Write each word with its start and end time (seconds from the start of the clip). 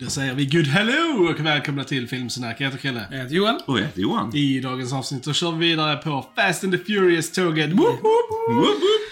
Då 0.00 0.10
säger 0.10 0.34
vi 0.34 0.46
good 0.46 0.66
hello 0.66 1.30
och 1.30 1.40
välkomna 1.40 1.84
till 1.84 2.08
Filmsnack. 2.08 2.60
Jag 2.60 2.66
heter 2.66 2.78
Kalle. 2.78 3.06
Jag 3.10 3.18
heter 3.18 3.34
Johan. 3.34 3.60
Och 3.66 3.78
jag 3.78 3.84
heter 3.84 4.00
Johan. 4.00 4.36
I 4.36 4.60
dagens 4.60 4.92
avsnitt 4.92 5.24
så 5.24 5.32
kör 5.32 5.52
vi 5.52 5.68
vidare 5.68 5.96
på 5.96 6.26
Fast 6.36 6.64
and 6.64 6.72
the 6.72 6.78
Furious-tåget. 6.78 7.70
Woop, 7.70 7.78
woop. 7.78 8.30
Woop, 8.50 8.66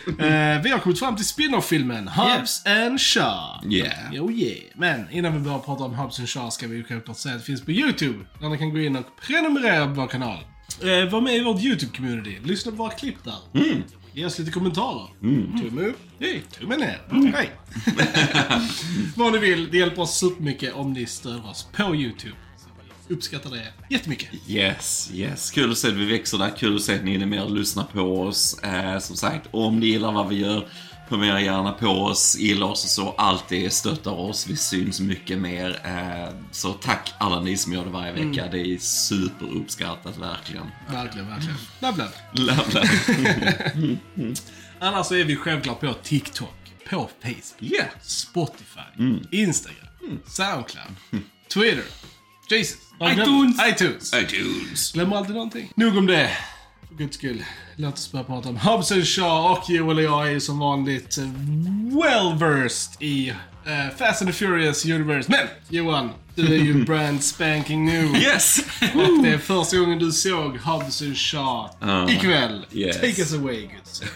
woop. 0.06 0.20
Eh, 0.20 0.62
vi 0.62 0.70
har 0.70 0.78
kommit 0.78 0.98
fram 0.98 1.16
till 1.16 1.24
spin-off-filmen 1.24 2.08
Hobbs 2.08 2.66
and 2.66 3.00
Shaw. 3.00 3.70
Yeah. 3.70 3.92
Jo, 4.12 4.30
yeah. 4.30 4.62
Men 4.74 5.10
innan 5.10 5.34
vi 5.34 5.40
börjar 5.40 5.58
prata 5.58 5.84
om 5.84 5.94
Hobbs 5.94 6.18
and 6.18 6.28
Shaw 6.28 6.50
ska 6.50 6.66
vi 6.66 6.76
ju 6.76 6.84
självklart 6.84 7.16
säga 7.16 7.34
att 7.34 7.40
det 7.40 7.46
finns 7.46 7.64
på 7.64 7.72
YouTube. 7.72 8.18
Där 8.40 8.48
ni 8.48 8.58
kan 8.58 8.70
gå 8.70 8.78
in 8.78 8.96
och 8.96 9.04
prenumerera 9.26 9.86
på 9.86 9.92
vår 9.92 10.06
kanal. 10.06 10.38
Eh, 10.82 11.10
var 11.10 11.20
med 11.20 11.36
i 11.36 11.40
vårt 11.40 11.60
YouTube-community. 11.60 12.46
Lyssna 12.46 12.70
på 12.70 12.76
våra 12.76 12.90
klipp 12.90 13.24
där. 13.24 13.60
Mm. 13.60 13.82
Ge 14.18 14.26
oss 14.26 14.38
lite 14.38 14.50
kommentarer. 14.50 15.08
Tumme 15.60 15.82
upp. 15.82 15.98
Hej. 16.20 16.42
Tumme 16.58 16.76
ner. 16.76 17.00
Mm. 17.10 17.32
Hej. 17.32 17.50
Vad 19.16 19.32
ni 19.32 19.38
vill. 19.38 19.70
Det 19.70 19.78
hjälper 19.78 20.02
oss 20.02 20.18
supermycket 20.18 20.74
om 20.74 20.92
ni 20.92 21.06
stöder 21.06 21.50
oss 21.50 21.68
på 21.76 21.94
YouTube. 21.94 22.34
Uppskattar 23.08 23.50
det 23.50 23.72
jättemycket. 23.90 24.28
Yes, 24.48 25.10
yes. 25.14 25.50
Kul 25.50 25.70
att 25.70 25.78
se 25.78 25.88
att 25.88 25.94
vi 25.94 26.04
växer 26.04 26.38
där. 26.38 26.50
Kul 26.56 26.76
att 26.76 26.82
se 26.82 26.94
att 26.94 27.04
ni 27.04 27.14
är 27.14 27.26
med 27.26 27.42
och 27.42 27.50
lyssnar 27.50 27.84
på 27.84 28.20
oss. 28.20 28.58
Eh, 28.62 28.98
som 28.98 29.16
sagt, 29.16 29.48
om 29.50 29.80
ni 29.80 29.86
gillar 29.86 30.12
vad 30.12 30.28
vi 30.28 30.36
gör, 30.36 30.68
prenumerera 31.08 31.40
gärna 31.40 31.72
på 31.72 31.86
oss, 31.88 32.36
gilla 32.38 32.66
oss 32.66 32.84
och 32.84 32.90
så. 32.90 33.12
Alltid 33.18 33.72
stöttar 33.72 34.10
oss. 34.10 34.46
Vi 34.46 34.56
syns 34.56 35.00
mycket 35.00 35.38
mer. 35.38 35.80
Eh, 35.84 36.34
så 36.52 36.72
tack 36.72 37.12
alla 37.18 37.40
ni 37.40 37.56
som 37.56 37.72
gör 37.72 37.84
det 37.84 37.90
varje 37.90 38.12
vecka. 38.12 38.46
Det 38.50 38.58
är 38.58 38.78
superuppskattat, 38.78 40.16
verkligen. 40.16 40.66
Verkligen, 40.90 41.28
verkligen. 41.28 41.56
Bla. 41.80 41.92
Bla, 41.92 42.64
bla. 42.70 42.82
Annars 44.80 45.06
så 45.06 45.14
är 45.14 45.24
vi 45.24 45.36
självklart 45.36 45.80
på 45.80 45.94
TikTok, 46.02 46.54
på 46.90 47.10
Facebook, 47.22 47.72
Yeah. 47.72 47.88
Spotify, 48.02 48.80
Mm. 48.98 49.20
Instagram, 49.30 49.86
Soundcloud, 50.26 51.22
Twitter, 51.54 51.84
Jesus. 52.50 52.76
ITunes. 53.12 53.56
iTunes. 53.68 54.14
iTunes. 54.14 54.92
Glömmer 54.92 55.16
alltid 55.16 55.34
någonting. 55.34 55.72
Nog 55.76 55.96
om 55.96 56.06
det. 56.06 56.30
Guds 56.98 57.16
skull. 57.16 57.44
Låt 57.76 57.94
oss 57.94 58.12
börja 58.12 58.24
prata 58.24 58.48
om 58.48 58.56
Hobbs 58.56 58.92
and 58.92 59.06
Shaw 59.08 59.50
och 59.58 59.70
Joel 59.70 59.96
och 59.96 60.02
jag 60.02 60.32
är 60.32 60.38
som 60.38 60.58
vanligt 60.58 61.18
eh, 61.18 61.24
well-versed 62.04 63.02
i 63.02 63.28
eh, 63.28 63.96
Fast 63.98 64.22
and 64.22 64.30
the 64.30 64.32
Furious 64.36 64.84
Universe. 64.84 65.30
Men 65.30 65.46
Johan, 65.68 66.10
du 66.34 66.46
är 66.54 66.58
ju 66.58 66.84
brand 66.84 67.24
spanking 67.24 67.84
new. 67.86 68.16
Yes! 68.16 68.58
Och 68.94 69.22
det 69.22 69.28
är 69.28 69.38
första 69.38 69.76
gången 69.76 69.98
du 69.98 70.12
såg 70.12 70.56
Hobbs 70.58 71.02
and 71.02 71.16
Shaw 71.16 71.68
Ah, 71.80 72.08
ikväll. 72.10 72.66
yes. 72.72 72.96
Take 72.96 73.20
us 73.20 73.34
away. 73.34 73.68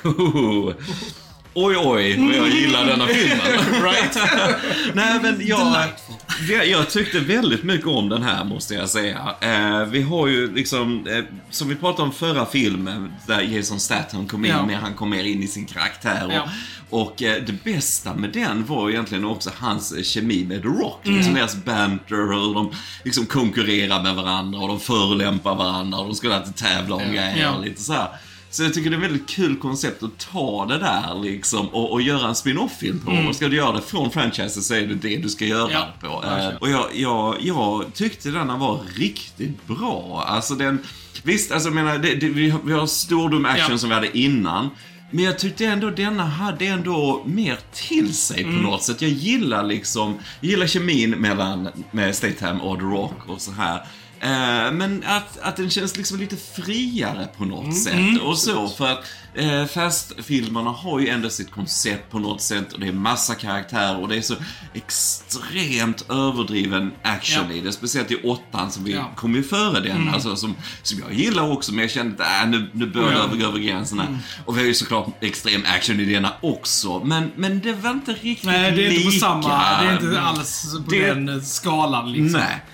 Oh. 0.04 0.72
Oj, 1.54 1.76
oj, 1.76 2.16
vad 2.26 2.36
jag 2.36 2.48
gillar 2.48 2.86
denna 2.86 3.06
filmen. 3.06 3.82
right? 3.82 4.16
Nej, 4.94 5.18
men 5.22 5.46
jag, 5.46 5.60
jag, 5.60 5.88
jag 6.70 6.90
tyckte 6.90 7.20
väldigt 7.20 7.62
mycket 7.62 7.86
om 7.86 8.08
den 8.08 8.22
här, 8.22 8.44
måste 8.44 8.74
jag 8.74 8.88
säga. 8.88 9.34
Eh, 9.40 9.84
vi 9.84 10.02
har 10.02 10.26
ju 10.26 10.54
liksom, 10.54 11.06
eh, 11.06 11.24
som 11.50 11.68
vi 11.68 11.74
pratade 11.74 12.02
om 12.02 12.12
förra 12.12 12.46
filmen, 12.46 13.12
där 13.26 13.40
Jason 13.40 13.80
Statham 13.80 14.26
kom 14.26 14.44
in 14.44 14.50
Ja. 14.50 14.66
mer, 14.66 14.76
han 14.76 14.94
kom 14.94 15.10
mer 15.10 15.24
in 15.24 15.42
i 15.42 15.46
sin 15.46 15.66
karaktär. 15.66 16.26
Och, 16.26 16.32
Ja. 16.32 16.48
och 16.90 17.22
eh, 17.22 17.42
det 17.46 17.64
bästa 17.64 18.14
med 18.14 18.30
den 18.32 18.66
var 18.66 18.90
egentligen 18.90 19.24
också 19.24 19.50
hans 19.58 20.06
kemi 20.06 20.44
med 20.44 20.62
The 20.62 20.68
Rock. 20.68 21.00
Liksom 21.06 21.34
deras 21.34 21.56
banter, 21.64 22.16
hur 22.16 22.54
de 22.54 22.72
liksom 23.04 23.26
konkurrerar 23.26 24.02
med 24.02 24.14
varandra 24.14 24.58
och 24.60 24.68
de 24.68 24.80
förolämpar 24.80 25.54
varandra 25.54 25.98
och 25.98 26.06
de 26.06 26.14
skulle 26.14 26.36
alltid 26.36 26.56
tävla 26.56 26.94
om 26.96 27.02
grejer 27.08 27.42
Ja. 27.42 27.50
och 27.54 27.64
lite 27.64 27.82
så 27.82 27.92
här. 27.92 28.08
Så 28.52 28.62
jag 28.62 28.74
tycker 28.74 28.90
det 28.90 28.96
är 28.96 28.98
ett 28.98 29.04
väldigt 29.04 29.28
kul 29.28 29.56
koncept 29.56 30.02
att 30.02 30.18
ta 30.32 30.66
det 30.66 30.78
där 30.78 31.18
liksom 31.22 31.68
och, 31.68 31.92
och 31.92 32.02
göra 32.02 32.28
en 32.28 32.34
spin-off-film 32.34 33.00
på. 33.04 33.10
Och 33.28 33.36
ska 33.36 33.48
du 33.48 33.56
göra 33.56 33.72
det 33.72 33.82
från 33.82 34.10
franchisen 34.10 34.62
så 34.62 34.74
är 34.74 34.80
det 34.86 34.94
det 34.94 35.16
du 35.16 35.28
ska 35.28 35.44
göra 35.44 35.72
Ja, 35.72 35.88
på. 36.00 36.24
Eh, 36.26 36.56
och 36.60 36.70
jag, 36.70 36.86
jag, 36.94 37.36
jag 37.40 37.84
tyckte 37.94 38.30
denna 38.30 38.56
var 38.56 38.80
riktigt 38.96 39.66
bra. 39.66 40.24
Alltså 40.28 40.54
den, 40.54 40.78
visst, 41.22 41.52
alltså 41.52 41.68
jag 41.68 41.74
menar, 41.74 41.98
det, 41.98 42.14
det, 42.14 42.28
vi, 42.28 42.50
har- 42.50 42.60
vi 42.64 42.72
har 42.72 42.86
stordom 42.86 43.44
action 43.46 43.66
Ja. 43.70 43.78
som 43.78 43.88
vi 43.88 43.94
hade 43.94 44.18
innan. 44.18 44.70
Men 45.10 45.24
jag 45.24 45.38
tyckte 45.38 45.64
ändå 45.66 45.90
denna 45.90 46.24
hade 46.24 46.66
ändå 46.66 47.22
mer 47.26 47.58
till 47.72 48.14
sig 48.16 48.44
på 48.44 48.50
något 48.50 48.82
sätt. 48.82 49.02
Jag 49.02 49.10
gillar 49.10 49.62
liksom, 49.64 50.14
jag 50.40 50.50
gillar 50.50 50.66
kemin 50.66 51.10
mellan 51.10 51.68
med 51.90 52.14
Statham 52.16 52.60
och 52.60 52.76
The 52.78 52.84
Rock 52.84 53.28
och 53.28 53.40
så 53.40 53.52
här. 53.52 53.80
Eh, 54.22 54.72
men 54.72 55.04
att, 55.06 55.38
att 55.42 55.56
den 55.56 55.70
känns 55.70 55.96
liksom 55.96 56.18
lite 56.18 56.36
friare 56.36 57.28
på 57.36 57.44
något 57.44 57.76
sätt 57.76 58.20
och 58.22 58.38
så. 58.38 58.68
För 58.68 58.92
att 58.92 59.04
eh, 59.34 59.64
Fast-filmerna 59.66 60.70
har 60.70 61.00
ju 61.00 61.08
ändå 61.08 61.30
sitt 61.30 61.50
koncept 61.50 62.10
på 62.10 62.18
något 62.18 62.40
sätt 62.42 62.72
och 62.72 62.80
det 62.80 62.88
är 62.88 62.92
massa 62.92 63.34
karaktärer 63.34 64.00
och 64.00 64.08
det 64.08 64.16
är 64.16 64.22
så 64.22 64.34
extremt 64.74 66.10
överdriven 66.10 66.92
action 67.02 67.44
Ja. 67.50 67.54
i 67.56 67.60
det. 67.60 67.72
Speciellt 67.72 68.10
i 68.10 68.16
åttan 68.22 68.70
som 68.70 68.84
vi 68.84 68.92
Ja. 68.92 69.10
kom 69.16 69.34
ju 69.34 69.42
före 69.42 69.80
den, 69.80 70.08
alltså, 70.14 70.36
som, 70.36 70.54
som 70.82 70.98
jag 71.00 71.14
gillar 71.18 71.50
också. 71.52 71.72
Men 71.72 71.80
jag 71.82 71.90
kände 71.90 72.24
att 72.24 72.44
äh, 72.44 72.50
nu, 72.50 72.70
nu 72.72 72.86
börjar 72.86 73.10
det 73.10 73.18
övergå 73.18 73.46
över 73.46 73.58
gränserna. 73.58 74.18
Och 74.46 74.56
vi 74.56 74.60
har 74.60 74.66
ju 74.66 74.74
såklart 74.74 75.08
extrem 75.24 75.62
action 75.76 76.00
i 76.00 76.04
denna 76.04 76.32
också. 76.40 77.04
Men, 77.04 77.30
men 77.36 77.60
det 77.60 77.72
var 77.72 77.90
inte 77.90 78.12
riktigt 78.12 78.44
Nej, 78.44 78.72
det 78.72 78.86
är 78.86 78.90
inte 78.90 79.04
på 79.04 79.10
lika. 79.10 79.26
samma... 79.26 79.80
Det 79.82 79.86
är 79.88 79.92
inte 80.06 80.20
alls 80.20 80.64
på 80.84 80.90
Det- 80.90 81.14
den 81.14 81.44
skalan 81.46 82.12
liksom. 82.12 82.40
Nej. 82.40 82.64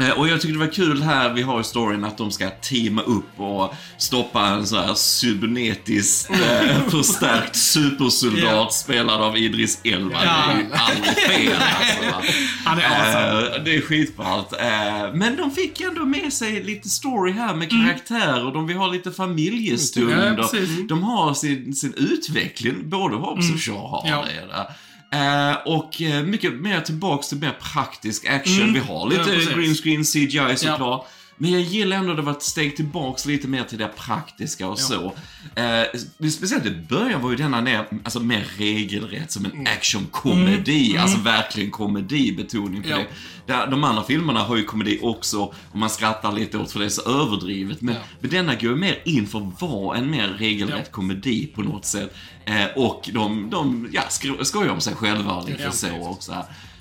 Eh, 0.00 0.10
Och 0.10 0.28
jag 0.28 0.40
tycker 0.40 0.52
det 0.52 0.58
var 0.58 0.72
kul 0.72 1.02
här, 1.02 1.32
vi 1.32 1.42
har 1.42 1.58
ju 1.58 1.64
storyn 1.64 2.04
att 2.04 2.18
de 2.18 2.30
ska 2.30 2.50
teama 2.50 3.02
upp 3.02 3.40
och 3.40 3.74
stoppa 3.98 4.46
en 4.46 4.66
sån 4.66 4.78
här 4.84 4.94
cybernetiskt 4.94 6.30
eh, 6.30 6.88
förstärkt 6.88 7.56
supersoldat 7.56 8.42
Ja. 8.42 8.68
spelad 8.72 9.20
av 9.22 9.36
Idris 9.36 9.80
Elba. 9.84 10.24
Ja. 10.24 10.44
Det 10.46 10.52
är 10.52 10.58
ju 10.58 10.72
aldrig 10.72 11.14
fel 11.14 11.56
alltså. 11.62 12.32
Han 12.64 12.78
är 12.78 12.84
awesome. 12.84 13.56
Eh, 13.56 13.62
det 13.64 13.74
är 13.76 13.80
skitballt. 13.80 14.52
Eh, 14.52 15.14
men 15.14 15.36
de 15.36 15.50
fick 15.50 15.80
ändå 15.80 16.04
med 16.04 16.32
sig 16.32 16.62
lite 16.62 16.88
story 16.88 17.32
här 17.32 17.54
med 17.54 17.70
karaktärer 17.70 18.46
och 18.46 18.52
de 18.52 18.66
vill 18.66 18.76
ha 18.76 18.86
lite 18.86 19.12
familjestund. 19.12 20.12
Mm. 20.12 20.36
Ja, 20.38 20.48
de 20.88 21.02
har 21.02 21.34
sin, 21.34 21.74
sin 21.74 21.94
utveckling, 21.96 22.88
både 22.90 23.16
Hobbs 23.16 23.50
och 23.52 23.60
Shaw 23.60 23.88
har 23.88 24.08
Mm. 24.08 24.24
Det 24.26 24.97
Eh, 25.12 25.56
och 25.64 26.02
eh, 26.02 26.22
mycket 26.22 26.52
mer 26.54 26.80
tillbaks 26.80 27.28
till 27.28 27.38
mer 27.38 27.58
praktisk 27.74 28.26
action. 28.26 28.72
Vi 28.72 28.78
har 28.80 29.08
lite 29.08 29.22
Mm. 29.22 29.40
Ja, 29.40 29.56
green 29.56 29.74
screen 29.74 30.04
CGI 30.04 30.56
såklart. 30.56 31.06
Men 31.40 31.50
jag 31.52 31.60
gillar 31.60 31.96
ändå 31.96 32.10
att 32.10 32.16
det 32.16 32.22
var 32.22 32.32
ett 32.32 32.42
steg 32.42 32.76
tillbaks 32.76 33.26
lite 33.26 33.48
mer 33.48 33.64
till 33.64 33.78
det 33.78 33.88
praktiska 33.96 34.68
och 34.68 34.78
så. 34.78 35.12
Eh, 35.54 36.00
speciellt 36.30 36.66
i 36.66 36.70
början 36.88 37.22
var 37.22 37.30
ju 37.30 37.36
denna 37.36 37.60
ner, 37.60 37.86
alltså 38.04 38.20
mer 38.20 38.46
regelrätt 38.58 39.32
som 39.32 39.44
en 39.44 39.52
Mm. 39.52 39.66
actionkomedi. 39.66 40.96
Alltså 40.98 41.18
verkligen 41.18 41.70
komedibetoning 41.70 42.82
på 42.82 42.88
Ja. 42.88 42.96
det. 42.96 43.06
Där, 43.46 43.66
de 43.66 43.84
andra 43.84 44.02
filmerna 44.04 44.40
har 44.40 44.56
ju 44.56 44.64
komedi 44.64 44.98
också 45.02 45.38
och 45.70 45.78
man 45.78 45.90
skrattar 45.90 46.32
lite 46.32 46.58
åt 46.58 46.72
för 46.72 46.78
det 46.78 46.84
är 46.84 46.88
så 46.88 47.22
överdrivet. 47.22 47.80
Men, 47.80 47.94
Ja. 47.94 48.00
men 48.20 48.30
denna 48.30 48.54
går 48.54 48.62
ju 48.70 48.76
mer 48.76 49.02
in 49.04 49.26
för 49.26 49.38
att 49.38 49.60
vara 49.62 49.98
en 49.98 50.10
mer 50.10 50.28
regelrätt 50.28 50.82
Ja. 50.86 50.92
komedi 50.92 51.46
på 51.54 51.62
något 51.62 51.84
sätt. 51.84 52.14
Eh, 52.44 52.66
och 52.76 53.10
de, 53.12 53.50
de 53.50 53.88
ja, 53.92 54.02
skojar 54.42 54.72
om 54.72 54.80
sig 54.80 54.94
själva 54.94 55.40
lite 55.40 55.62
Ja. 55.62 55.70
så 55.72 56.00
också. 56.00 56.32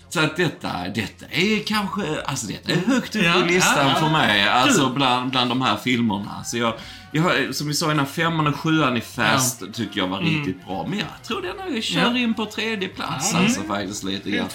Så 0.10 0.20
att 0.20 0.38
detta, 0.38 0.70
detta 0.96 1.26
är 1.32 1.64
kanske, 1.68 2.22
alltså 2.26 2.48
detta 2.48 2.72
är 2.72 2.76
högt 2.76 3.16
upp 3.16 3.24
Ja, 3.24 3.34
på 3.34 3.46
listan 3.46 3.88
ja, 3.88 3.90
ja. 3.90 3.96
för 3.96 4.10
mig. 4.10 4.44
Alltså 4.50 4.90
bland, 4.90 5.32
bland 5.32 5.52
de 5.52 5.62
här 5.62 5.78
filmerna. 5.78 6.44
Så 6.44 6.58
jag, 6.58 6.74
jag 7.12 7.22
har, 7.24 7.52
som 7.52 7.68
vi 7.68 7.74
sa 7.74 7.92
innan, 7.92 8.08
femman 8.08 8.48
och 8.48 8.56
sjuan 8.56 8.98
i 8.98 9.02
Fast 9.02 9.74
tycker 9.74 10.00
jag 10.00 10.08
var 10.08 10.20
riktigt 10.20 10.66
bra. 10.66 10.88
Men 10.90 11.00
jag 11.00 11.08
tror 11.24 11.42
denna 11.42 11.82
kör 11.82 12.00
Ja. 12.02 12.18
in 12.18 12.34
på 12.34 12.46
tredje 12.46 12.88
plats 12.88 13.32
Ja, 13.34 13.40
alltså 13.40 13.62
faktiskt 13.62 14.04
lite 14.04 14.32
grann. 14.32 14.48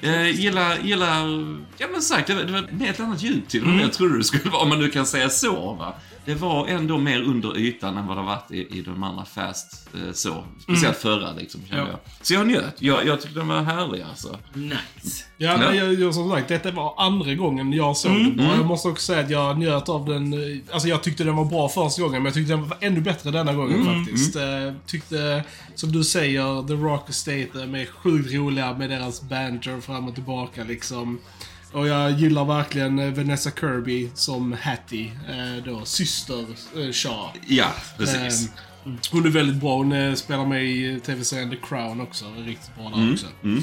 Jag 0.00 0.30
gillar, 0.30 0.78
gillar, 0.78 1.28
ja 1.78 1.86
men 1.92 2.02
sagt, 2.02 2.26
det 2.26 2.34
var, 2.34 2.42
det 2.42 2.52
var 2.52 2.58
ett 2.58 2.80
helt 2.80 3.00
annat 3.00 3.22
djup 3.22 3.48
till 3.48 3.64
mm. 3.64 3.80
jag 3.80 3.92
trodde 3.92 4.18
det 4.18 4.24
skulle 4.24 4.50
vara, 4.50 4.62
om 4.62 4.68
man 4.68 4.78
nu 4.78 4.88
kan 4.88 5.06
säga 5.06 5.28
så 5.28 5.72
va. 5.72 5.94
Det 6.24 6.34
var 6.34 6.66
ändå 6.66 6.98
mer 6.98 7.22
under 7.22 7.58
ytan 7.58 7.96
än 7.96 8.06
vad 8.06 8.16
det 8.16 8.20
har 8.20 8.26
varit 8.28 8.50
i, 8.50 8.78
i 8.78 8.82
de 8.82 9.02
andra 9.02 9.24
Fast, 9.24 9.88
eh, 9.94 10.12
så. 10.12 10.44
Speciellt 10.62 10.96
förra 10.96 11.32
liksom, 11.32 11.60
kände 11.68 11.82
Ja. 11.82 11.88
jag. 11.88 11.98
Så 12.26 12.34
jag 12.34 12.46
njöt. 12.46 12.74
Jag, 12.78 13.06
jag 13.06 13.20
tyckte 13.20 13.38
den 13.38 13.48
var 13.48 13.62
härlig 13.62 14.02
alltså. 14.02 14.38
Nice. 14.54 15.24
Ja, 15.40 15.62
Ja. 15.64 15.74
Jag, 15.74 15.94
jag, 16.00 16.14
som 16.14 16.30
sagt, 16.30 16.48
detta 16.48 16.70
var 16.70 16.94
andra 16.96 17.34
gången 17.34 17.72
jag 17.72 17.96
såg 17.96 18.12
den. 18.12 18.40
Och 18.40 18.56
jag 18.56 18.66
måste 18.66 18.88
också 18.88 19.06
säga 19.06 19.20
att 19.24 19.30
jag 19.30 19.58
njöt 19.58 19.88
av 19.88 20.04
den. 20.06 20.32
eh, 20.32 20.58
Alltså 20.72 20.88
jag 20.88 21.02
tyckte 21.02 21.24
den 21.24 21.36
var 21.36 21.44
bra 21.44 21.68
första 21.68 22.02
gången, 22.02 22.22
men 22.22 22.24
jag 22.24 22.34
tyckte 22.34 22.52
den 22.52 22.68
var 22.68 22.78
ännu 22.80 23.00
bättre 23.00 23.30
denna 23.30 23.52
gången 23.52 23.84
faktiskt. 23.84 24.36
Eh, 24.36 24.72
tyckte, 24.86 25.44
som 25.74 25.92
du 25.92 26.04
säger, 26.04 26.66
The 26.68 26.74
Rock 26.74 27.12
Statham 27.12 27.74
är 27.74 27.86
sjukt 27.86 28.32
roliga 28.34 28.74
med 28.74 28.90
deras 28.90 29.22
banter 29.22 29.80
fram 29.80 30.08
och 30.08 30.14
tillbaka 30.14 30.64
liksom. 30.64 31.18
Och 31.72 31.86
jag 31.88 32.10
gillar 32.12 32.44
verkligen 32.44 32.98
eh, 32.98 33.12
Vanessa 33.12 33.50
Kirby 33.60 34.08
som 34.14 34.56
Hattie, 34.62 35.10
då 35.64 35.84
syster 35.84 36.46
Shaw. 36.92 37.28
Ja, 37.46 37.66
precis. 37.98 38.50
Hon 39.12 39.26
är 39.26 39.30
väldigt 39.30 39.56
bra. 39.56 39.76
Hon 39.76 40.16
spelar 40.16 40.46
med 40.46 40.64
i 40.64 41.00
tv-serien 41.06 41.50
The 41.50 41.56
Crown 41.68 42.00
också. 42.00 42.24
Riktigt 42.38 42.76
bra 42.76 42.84
där 42.96 43.12
också. 43.12 43.26
Eh, 43.26 43.62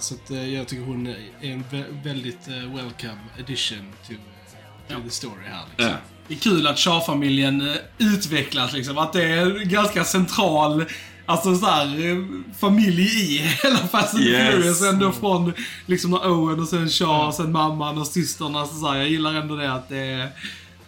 Så 0.00 0.14
att, 0.14 0.30
eh, 0.30 0.54
jag 0.54 0.68
tycker 0.68 0.84
hon 0.84 1.06
är 1.06 1.16
en 1.40 1.64
vä- 1.64 2.04
väldigt 2.04 2.48
eh, 2.48 2.54
welcome 2.54 3.18
addition 3.40 3.78
to, 4.06 4.12
eh, 4.12 4.96
to 4.96 5.02
the 5.04 5.10
story 5.10 5.44
här. 5.52 5.62
Liksom. 5.70 5.86
ja. 5.90 5.96
Det 6.28 6.34
är 6.34 6.38
kul 6.38 6.66
att 6.66 6.78
Shaw-familjen 6.78 7.68
eh, 7.70 7.76
utvecklas 7.98 8.72
liksom. 8.72 8.98
Att 8.98 9.12
det 9.12 9.24
är 9.24 9.60
en 9.60 9.68
ganska 9.68 10.04
central 10.04 10.84
Alltså 11.26 11.56
såhär, 11.56 11.84
eh, 12.10 12.16
familj 12.58 13.02
i 13.02 13.38
hela 13.62 13.78
Fast 13.78 14.14
and 14.14 14.22
Yes. 14.24 14.54
Furious. 14.54 14.82
Ändå 14.82 15.12
från 15.12 15.52
liksom 15.86 16.14
Owen 16.14 16.60
och 16.60 16.68
sen 16.68 16.88
Shaw 16.88 17.26
och 17.26 17.34
sen 17.34 17.52
mamman 17.52 17.98
och 17.98 18.06
systrarna. 18.06 18.66
Så 18.66 18.74
så 18.74 18.88
här, 18.90 18.96
jag 18.98 19.08
gillar 19.08 19.34
ändå 19.34 19.56
det 19.56 19.72
att 19.72 19.88
det 19.88 19.98
är, 19.98 20.28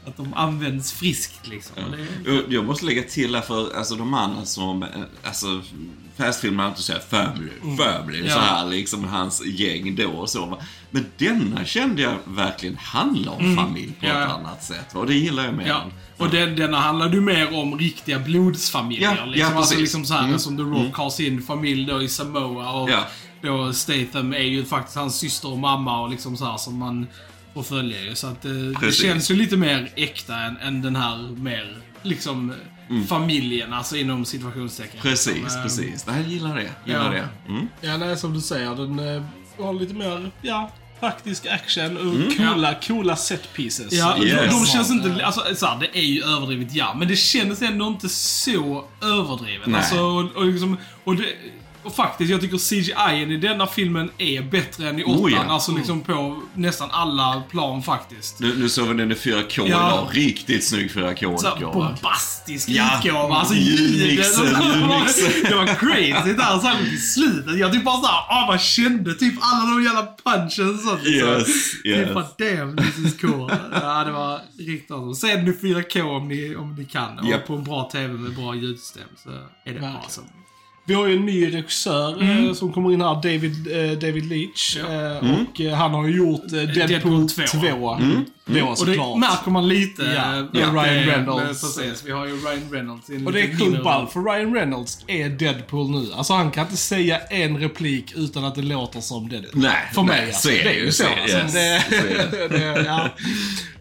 att 0.06 0.16
de 0.16 0.34
används 0.34 0.92
friskt 0.92 1.46
liksom. 1.48 1.74
Det, 2.24 2.30
Jag- 2.32 2.52
Jag 2.52 2.64
måste 2.64 2.86
lägga 2.86 3.02
till 3.02 3.34
här 3.34 3.42
för 3.42 3.76
alltså 3.76 3.94
de 3.94 4.14
andra 4.14 4.44
som, 4.44 4.82
eh, 4.82 4.88
alltså 5.24 5.46
fastfilmer 6.16 6.64
alltid 6.64 6.84
säger 6.84 7.00
family, 7.00 7.50
family, 7.78 8.26
Ja. 8.26 8.34
så 8.34 8.40
här 8.40 8.66
liksom 8.66 9.04
hans 9.04 9.46
gäng 9.46 9.94
då 9.96 10.08
och 10.10 10.30
så. 10.30 10.58
Men 10.90 11.06
denna 11.18 11.64
kände 11.64 12.02
jag 12.02 12.14
verkligen 12.24 12.76
handlar 12.76 13.32
om 13.32 13.56
familj 13.56 13.92
på 14.00 14.06
Ja. 14.06 14.22
ett 14.24 14.30
annat 14.30 14.64
sätt. 14.64 14.94
Och 14.94 15.06
det 15.06 15.14
gillar 15.14 15.44
jag 15.44 15.54
med 15.54 15.68
ja. 15.68 15.82
Och 16.18 16.30
den, 16.30 16.56
denna 16.56 16.80
handlar 16.80 17.12
ju 17.12 17.20
mer 17.20 17.54
om 17.58 17.78
riktiga 17.78 18.18
blodsfamiljer. 18.18 19.16
Ja, 19.16 19.24
liksom. 19.24 19.50
ja, 19.52 19.58
alltså 19.58 19.78
liksom 19.78 20.04
så 20.04 20.14
här, 20.14 20.24
Mm. 20.26 20.38
som 20.38 20.56
The 20.56 20.62
Rock 20.62 20.94
har 20.96 21.10
sin 21.10 21.42
familj 21.42 21.86
då 21.86 22.02
i 22.02 22.08
Samoa. 22.08 22.72
Och 22.72 22.90
Ja. 22.90 23.04
då 23.42 23.72
Statham 23.72 24.32
är 24.32 24.38
ju 24.38 24.64
faktiskt 24.64 24.96
hans 24.96 25.16
syster 25.18 25.52
och 25.52 25.58
mamma 25.58 26.00
och 26.02 26.10
liksom 26.10 26.36
så 26.36 26.44
här 26.44 26.56
som 26.56 26.78
man 26.78 27.06
får 27.54 27.62
följa 27.62 28.02
ju. 28.02 28.14
Så 28.14 28.26
att 28.26 28.44
eh, 28.44 28.50
det 28.52 28.74
Precis. 28.80 29.02
känns 29.02 29.30
ju 29.30 29.34
lite 29.36 29.56
mer 29.56 29.90
äkta 29.96 30.36
än, 30.36 30.56
än 30.56 30.82
den 30.82 30.96
här 30.96 31.16
mer 31.36 31.76
liksom 32.02 32.52
familjen, 33.08 33.72
alltså 33.72 33.96
inom 33.96 34.24
situationstecken. 34.24 35.00
Precis, 35.02 35.34
Liksom, 35.34 35.56
eh, 35.58 35.62
precis. 35.62 36.02
Det 36.02 36.12
här 36.12 36.22
gillar 36.22 36.56
det. 36.56 36.70
Gillar 36.86 37.04
Ja. 37.14 37.22
det. 37.46 37.52
Mm. 37.52 37.68
Ja, 37.80 37.96
nej, 37.96 38.16
som 38.16 38.34
du 38.34 38.40
säger, 38.40 38.74
den 38.74 38.98
eh, 39.16 39.22
har 39.64 39.72
lite 39.74 39.94
mer, 39.94 40.30
ja, 40.42 40.70
praktisk 41.00 41.46
action 41.46 41.96
och 41.96 42.02
Mm. 42.14 42.34
coola, 42.36 42.74
coola 42.74 43.16
set 43.16 43.52
pieces. 43.54 43.92
Ja, 43.92 44.18
Yes. 44.24 44.40
de, 44.40 44.46
de 44.60 44.66
känns 44.66 44.90
inte... 44.90 45.24
Alltså, 45.26 45.54
så 45.54 45.66
här, 45.66 45.78
det 45.80 45.98
är 45.98 46.02
ju 46.04 46.22
överdrivet, 46.24 46.74
ja. 46.74 46.94
Men 46.98 47.08
det 47.08 47.16
känns 47.16 47.62
ändå 47.62 47.86
inte 47.86 48.08
så 48.08 48.84
överdrivet. 49.02 49.66
Nej. 49.66 49.80
Alltså, 49.80 49.98
och, 50.00 50.36
och, 50.36 50.46
liksom, 50.46 50.76
och, 51.04 51.16
det, 51.16 51.24
och 51.84 51.94
faktiskt, 51.94 52.30
jag 52.30 52.40
tycker 52.40 52.58
CGI 52.58 53.32
i 53.34 53.36
denna 53.36 53.66
filmen 53.66 54.10
är 54.18 54.42
bättre 54.42 54.88
än 54.88 54.98
i 54.98 55.04
åttan. 55.04 55.24
Oh, 55.24 55.32
ja. 55.32 55.44
Alltså 55.48 55.72
liksom 55.72 56.00
på 56.00 56.42
nästan 56.54 56.88
alla 56.92 57.42
plan 57.50 57.82
faktiskt. 57.82 58.40
Nu, 58.40 58.58
nu 58.58 58.68
såg 58.68 58.88
vi 58.88 58.94
den 58.94 59.12
i 59.12 59.14
4K 59.14 59.68
Ja. 59.68 60.08
Riktigt 60.12 60.64
snygg 60.68 60.90
4K. 60.90 61.36
Så 61.36 61.70
bombastisk 61.72 62.68
Ja, 62.68 62.98
utgåva. 63.04 63.34
Alltså 63.34 63.54
ljudmixen, 63.54 64.44
ljuden. 64.46 64.62
ljudmixen. 64.62 65.42
Det 65.48 65.54
var 65.54 65.66
crazy 65.66 66.32
där 66.32 66.58
så 66.58 66.66
här 66.66 66.94
i 66.94 66.98
slutet. 66.98 67.58
Jag 67.58 67.72
typ 67.72 67.84
bara 67.84 67.96
såhär, 68.00 68.24
ah 68.28 68.46
man 68.46 68.58
kände 68.58 69.14
typ 69.14 69.34
alla 69.40 69.70
de 69.70 69.84
jävla 69.84 70.02
punchen 70.24 70.78
så. 70.78 71.08
Yes, 71.08 71.72
Typ 71.82 71.86
yes. 71.86 72.14
bara 72.14 72.26
damn, 72.38 72.76
this 72.76 72.98
is 72.98 73.20
cool. 73.20 73.52
ja, 73.72 74.04
det 74.04 74.12
var 74.12 74.40
riktigt 74.58 74.90
awesome. 74.90 75.14
Se 75.14 75.36
den 75.36 75.48
i 75.48 75.52
4K 75.52 76.02
om 76.02 76.28
ni, 76.28 76.56
om 76.56 76.74
ni 76.74 76.84
kan. 76.84 77.18
Och 77.18 77.26
Japp. 77.28 77.46
på 77.46 77.54
en 77.54 77.64
bra 77.64 77.88
TV 77.92 78.14
med 78.14 78.34
bra 78.34 78.54
ljudsystem 78.54 79.02
så 79.22 79.30
är 79.30 79.34
det 79.64 79.70
Verkligen. 79.72 79.96
awesome. 79.96 80.26
Vi 80.84 80.94
har 80.94 81.06
ju 81.06 81.16
en 81.16 81.26
ny 81.26 81.54
regissör 81.54 82.22
eh, 82.22 82.52
som 82.52 82.72
kommer 82.72 82.92
in 82.92 83.00
här, 83.00 83.14
David, 83.14 83.66
eh, 83.72 83.98
David 83.98 84.26
Leach. 84.26 84.76
Ja. 84.76 84.92
Eh, 84.92 85.40
Och 85.42 85.60
eh, 85.60 85.74
han 85.74 85.90
har 85.90 86.06
ju 86.08 86.16
gjort 86.16 86.48
Deadpool, 86.48 86.88
Deadpool 86.88 87.28
2. 87.28 87.42
2. 87.46 87.98
Då 88.44 88.60
Och 88.66 88.70
det 88.70 88.76
såklart. 88.76 89.18
märker 89.18 89.50
man 89.50 89.68
lite. 89.68 90.02
Ja, 90.02 90.20
att 90.22 90.54
Ryan 90.74 91.06
Reynolds. 91.06 91.60
Precis, 91.60 92.02
vi 92.06 92.10
har 92.12 92.26
ju 92.26 92.32
Ryan 92.32 92.70
Reynolds 92.72 93.10
i 93.10 93.16
en 93.16 93.26
Och 93.26 93.32
det 93.32 93.40
är 93.40 93.56
kul 93.58 93.82
ball, 93.84 94.06
för 94.06 94.20
Ryan 94.20 94.54
Reynolds 94.54 94.98
är 95.06 95.28
Deadpool 95.28 95.90
nu. 95.90 96.12
Alltså 96.14 96.32
han 96.32 96.50
kan 96.50 96.64
inte 96.64 96.76
säga 96.76 97.18
en 97.18 97.58
replik 97.58 98.12
utan 98.16 98.44
att 98.44 98.54
det 98.54 98.62
låter 98.62 99.00
som 99.00 99.28
Deadpool. 99.28 99.62
Nej, 99.62 99.90
För 99.94 100.02
mig 100.02 100.16
nej, 100.20 100.26
alltså. 100.26 100.48
Det 100.48 100.62
är 100.78 100.84
ju 100.84 100.92
så. 100.92 101.04
Alltså, 101.22 101.58
det, 101.58 102.48
det, 102.48 102.84
ja. 102.86 103.08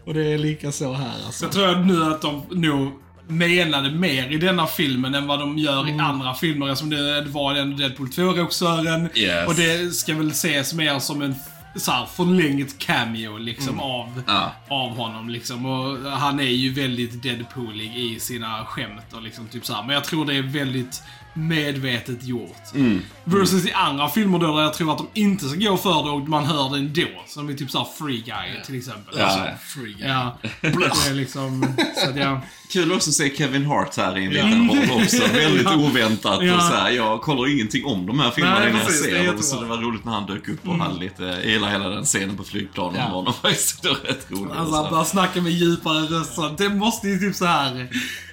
Och 0.04 0.14
det 0.14 0.32
är 0.32 0.38
lika 0.38 0.72
så 0.72 0.92
här 0.92 1.12
alltså. 1.26 1.44
Jag 1.44 1.52
tror 1.52 1.76
nu 1.76 2.02
att 2.04 2.22
de 2.22 2.42
nog 2.50 2.92
menade 3.28 3.90
mer 3.90 4.30
i 4.32 4.36
denna 4.38 4.66
filmen 4.66 5.14
än 5.14 5.26
vad 5.26 5.38
de 5.40 5.58
gör 5.58 5.80
Mm. 5.82 5.96
i 5.96 6.02
andra 6.02 6.34
filmer. 6.34 6.66
Eftersom 6.68 6.90
det 6.90 7.22
var 7.24 7.54
den 7.54 7.76
Deadpool 7.76 8.08
2-regissören. 8.08 9.08
Yes. 9.14 9.48
Och 9.48 9.54
det 9.54 9.94
ska 9.94 10.14
väl 10.14 10.30
ses 10.30 10.74
mer 10.74 10.98
som 10.98 11.22
en 11.22 11.34
så 11.76 11.90
här, 11.90 12.06
förlängt 12.06 12.78
cameo 12.78 13.38
liksom 13.38 13.80
av, 13.80 14.06
Mm. 14.12 14.22
Ja. 14.26 14.52
av 14.68 14.96
honom. 14.96 15.28
Liksom. 15.28 15.66
Och 15.66 16.10
han 16.10 16.40
är 16.40 16.44
ju 16.44 16.72
väldigt 16.72 17.22
Deadpoolig 17.22 17.96
i 17.96 18.20
sina 18.20 18.64
skämt 18.64 19.12
och 19.12 19.22
liksom 19.22 19.46
typ 19.48 19.66
så 19.66 19.74
här. 19.74 19.82
Men 19.82 19.94
jag 19.94 20.04
tror 20.04 20.24
det 20.26 20.34
är 20.34 20.42
väldigt 20.42 21.02
medvetet 21.34 22.24
gjort. 22.24 22.56
Mm. 22.74 23.02
Versus 23.24 23.66
i 23.66 23.72
andra 23.72 24.08
filmer 24.08 24.38
då 24.38 24.56
där 24.56 24.62
jag 24.62 24.74
tror 24.74 24.92
att 24.92 24.98
de 24.98 25.06
inte 25.14 25.48
ska 25.48 25.58
gå 25.58 25.76
för 25.76 26.02
det 26.04 26.10
och 26.10 26.28
man 26.28 26.44
hör 26.44 26.70
det 26.70 26.78
ändå. 26.78 27.22
Som 27.26 27.50
i 27.50 27.54
typ 27.56 27.70
såhär 27.70 27.86
Free 27.98 28.20
Guy 28.26 28.62
till 28.66 28.78
exempel. 28.78 29.14
Ja. 29.18 29.24
Alltså, 29.24 29.40
Free 29.74 29.92
guy. 29.98 30.08
Ja, 30.08 30.38
det 30.60 30.68
är 31.10 31.14
liksom... 31.14 31.66
Så 32.04 32.10
att 32.10 32.16
jag... 32.16 32.40
Kul 32.72 32.92
också 32.92 33.10
att 33.10 33.14
se 33.14 33.36
Kevin 33.36 33.64
Hart 33.66 33.96
här 33.96 34.18
i 34.18 34.24
en 34.24 34.30
liten 34.30 34.68
roll 34.70 35.02
också. 35.02 35.22
Väldigt 35.34 35.62
Ja. 35.64 35.76
oväntat. 35.76 36.42
Ja. 36.44 36.56
Och 36.56 36.62
så 36.62 36.74
här, 36.74 36.90
jag 36.90 37.20
kollar 37.22 37.52
ingenting 37.54 37.84
om 37.84 38.06
de 38.06 38.20
här 38.20 38.30
filmerna 38.30 38.58
Nej, 38.58 38.68
innan 38.68 38.78
jag 38.80 38.86
precis, 38.88 39.02
det 39.02 39.08
är 39.08 39.10
ser 39.10 39.16
dem. 39.16 39.24
jättebra. 39.26 39.42
Så 39.42 39.60
det 39.60 39.66
var 39.66 39.76
roligt 39.76 40.04
när 40.04 40.12
han 40.12 40.26
dök 40.26 40.48
upp 40.48 40.68
och 40.68 40.74
hade 40.74 41.00
lite, 41.00 41.22
jag 41.22 41.44
gillar 41.46 41.68
hela 41.68 41.88
den 41.88 42.04
scenen 42.04 42.36
på 42.36 42.44
flygplanet 42.44 42.96
Ja. 42.98 43.04
med 43.04 43.12
honom 43.12 43.32
faktiskt. 43.34 43.82
Det 43.82 43.88
var 43.88 43.96
rätt 43.96 44.26
roligt. 44.30 44.52
Alltså 44.56 44.72
Så 44.74 44.82
han 44.82 44.90
börjar 44.90 45.04
snacka 45.04 45.40
med 45.42 45.52
djupare 45.52 45.98
röst. 46.20 46.58
Det 46.58 46.68
måste 46.68 47.08
ju 47.08 47.18
typ 47.18 47.36
så 47.36 47.44
här. 47.46 47.88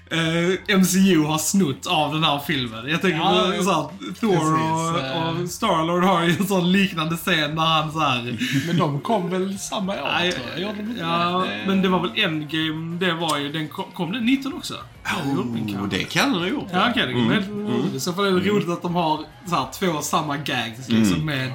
Eh, 0.10 0.78
MCU 0.78 1.24
har 1.24 1.38
snott 1.38 1.88
av 1.88 2.14
den 2.14 2.24
här 2.24 2.40
filmen. 2.40 2.90
Jag 2.90 3.02
tänker 3.02 3.18
Ja, 3.18 3.54
på 3.58 3.64
så 3.64 3.72
här, 3.72 4.14
Thor 4.20 4.30
precis, 4.30 5.12
eh. 5.12 5.28
och, 5.28 5.42
och 5.42 5.50
Starlord 5.50 6.04
har 6.04 6.24
ju 6.24 6.32
en 6.40 6.48
sån 6.48 6.72
liknande 6.72 7.18
scen 7.18 7.56
där 7.56 7.64
han 7.64 7.92
så 7.92 8.00
här. 8.00 8.38
Men 8.68 8.78
de 8.78 9.00
kom 9.00 9.30
väl 9.30 9.60
samma 9.60 9.94
år 9.94 10.10
Nej, 10.12 10.32
tror 10.32 10.46
jag. 10.58 10.80
Inte 10.80 11.00
ja, 11.00 11.46
det? 11.48 11.68
men 11.68 11.82
det 11.82 11.90
var 11.90 12.00
väl 12.00 12.12
Endgame, 12.16 12.98
det 12.98 13.14
var 13.14 13.38
ju, 13.38 13.52
den 13.52 13.68
kom, 13.68 13.86
kom 13.94 14.12
den 14.12 14.26
19 14.26 14.54
också? 14.54 14.74
Oh, 15.06 15.88
det 15.90 16.04
kan 16.04 16.30
han 16.30 16.40
ha 16.40 16.48
gjort. 16.48 16.68
Ja, 16.72 16.90
okej. 16.92 17.14
det 17.30 17.36
är 17.36 17.96
I 17.96 18.00
så 18.00 18.14
fall 18.14 18.26
är 18.26 18.32
det 18.32 18.50
roligt 18.50 18.70
att 18.70 18.82
de 18.82 18.96
har 18.96 19.20
så 19.46 19.56
här, 19.56 19.68
två 19.74 20.02
samma 20.02 20.38
gags 20.38 20.90
liksom 20.90 21.26
med... 21.26 21.52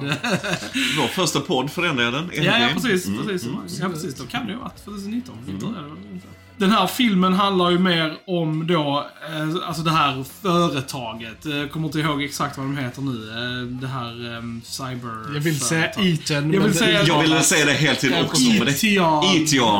Vår 0.97 1.07
första 1.07 1.39
podd 1.39 1.71
för 1.71 1.81
den. 1.81 2.29
Ja, 2.33 2.43
ja 2.43 2.67
precis. 2.73 3.09
precis. 3.27 3.47
Ja, 3.81 3.89
precis. 3.89 4.15
Då 4.15 4.25
kan 4.25 4.45
det 4.45 4.51
ju 4.51 4.57
ha 4.57 4.63
varit 4.63 4.85
2019. 4.85 5.35
Inte, 5.49 5.65
eller 5.65 6.13
inte. 6.13 6.27
Den 6.57 6.71
här 6.71 6.87
filmen 6.87 7.33
handlar 7.33 7.69
ju 7.69 7.79
mer 7.79 8.17
om 8.27 8.67
då, 8.67 9.05
eh, 9.29 9.67
alltså 9.67 9.81
det 9.83 9.91
här 9.91 10.23
företaget. 10.41 11.45
Jag 11.45 11.71
kommer 11.71 11.87
inte 11.87 11.99
ihåg 11.99 12.23
exakt 12.23 12.57
vad 12.57 12.65
de 12.65 12.77
heter 12.77 13.01
nu. 13.01 13.29
Eh, 13.29 13.67
det 13.81 13.87
här 13.87 14.37
um, 14.37 14.61
cyber... 14.65 15.33
Jag 15.33 15.41
vill 15.41 15.59
säga. 15.59 15.85
Eton. 15.85 16.53
Jag 16.53 16.61
vill 16.61 16.73
säga- 16.73 17.01
det- 17.01 17.07
Jag 17.07 17.21
ville 17.21 17.41
säga 17.41 17.65
det 17.65 17.73
helt 17.73 17.99
till 17.99 18.13
också. 18.25 18.41
Itian 18.41 19.23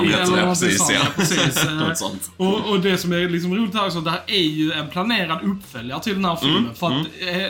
heter 0.05 0.21
Eller 0.21 0.35
det, 0.37 0.45
något 0.45 0.59
precis. 0.59 0.77
sånt, 0.77 0.91
Ja. 0.93 1.05
precis. 1.15 1.65
Eh. 1.65 1.91
Och, 2.47 2.69
och 2.69 2.79
det 2.79 2.97
som 2.97 3.13
är 3.13 3.29
liksom 3.29 3.55
roligt 3.55 3.73
här 3.73 3.85
också, 3.85 4.01
det 4.01 4.11
här 4.11 4.21
är 4.27 4.39
ju 4.43 4.71
en 4.71 4.87
planerad 4.87 5.39
uppföljare 5.43 5.99
till 6.03 6.13
den 6.13 6.25
här 6.25 6.35
filmen. 6.35 6.57
Mm, 6.57 6.75
För 6.75 6.87
att 6.87 6.93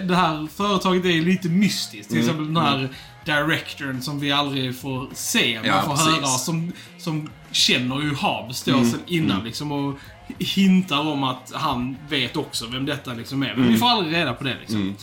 eh, 0.01 0.08
det 0.08 0.15
här 0.15 0.48
företaget 0.58 1.05
är 1.05 1.22
lite 1.22 1.50
mystiskt. 1.50 2.10
Till 2.10 2.20
exempel 2.20 2.46
den 2.53 2.58
här 2.63 2.89
directorn 3.25 4.01
som 4.01 4.20
vi 4.20 4.32
aldrig 4.32 4.79
får 4.79 5.08
se, 5.13 5.60
men 5.62 5.70
Ja, 5.70 5.82
får 5.82 5.91
precis. 5.91 6.08
höra. 6.13 6.25
Som, 6.27 6.72
som 6.98 7.29
känner 7.55 8.01
ju 8.01 8.13
Hobbs 8.15 8.63
då 8.63 8.71
sen 8.83 9.00
innan 9.07 9.43
liksom. 9.43 9.71
Och 9.71 10.00
hintar 10.39 11.00
om 11.00 11.24
att 11.24 11.51
han 11.55 11.97
vet 12.09 12.38
också 12.38 12.67
vem 12.67 12.85
detta 12.85 13.13
liksom 13.13 13.43
är. 13.43 13.55
Men 13.55 13.71
vi 13.71 13.77
får 13.77 13.88
aldrig 13.88 14.15
reda 14.15 14.33
på 14.33 14.43
det 14.43 14.57
liksom. 14.59 14.95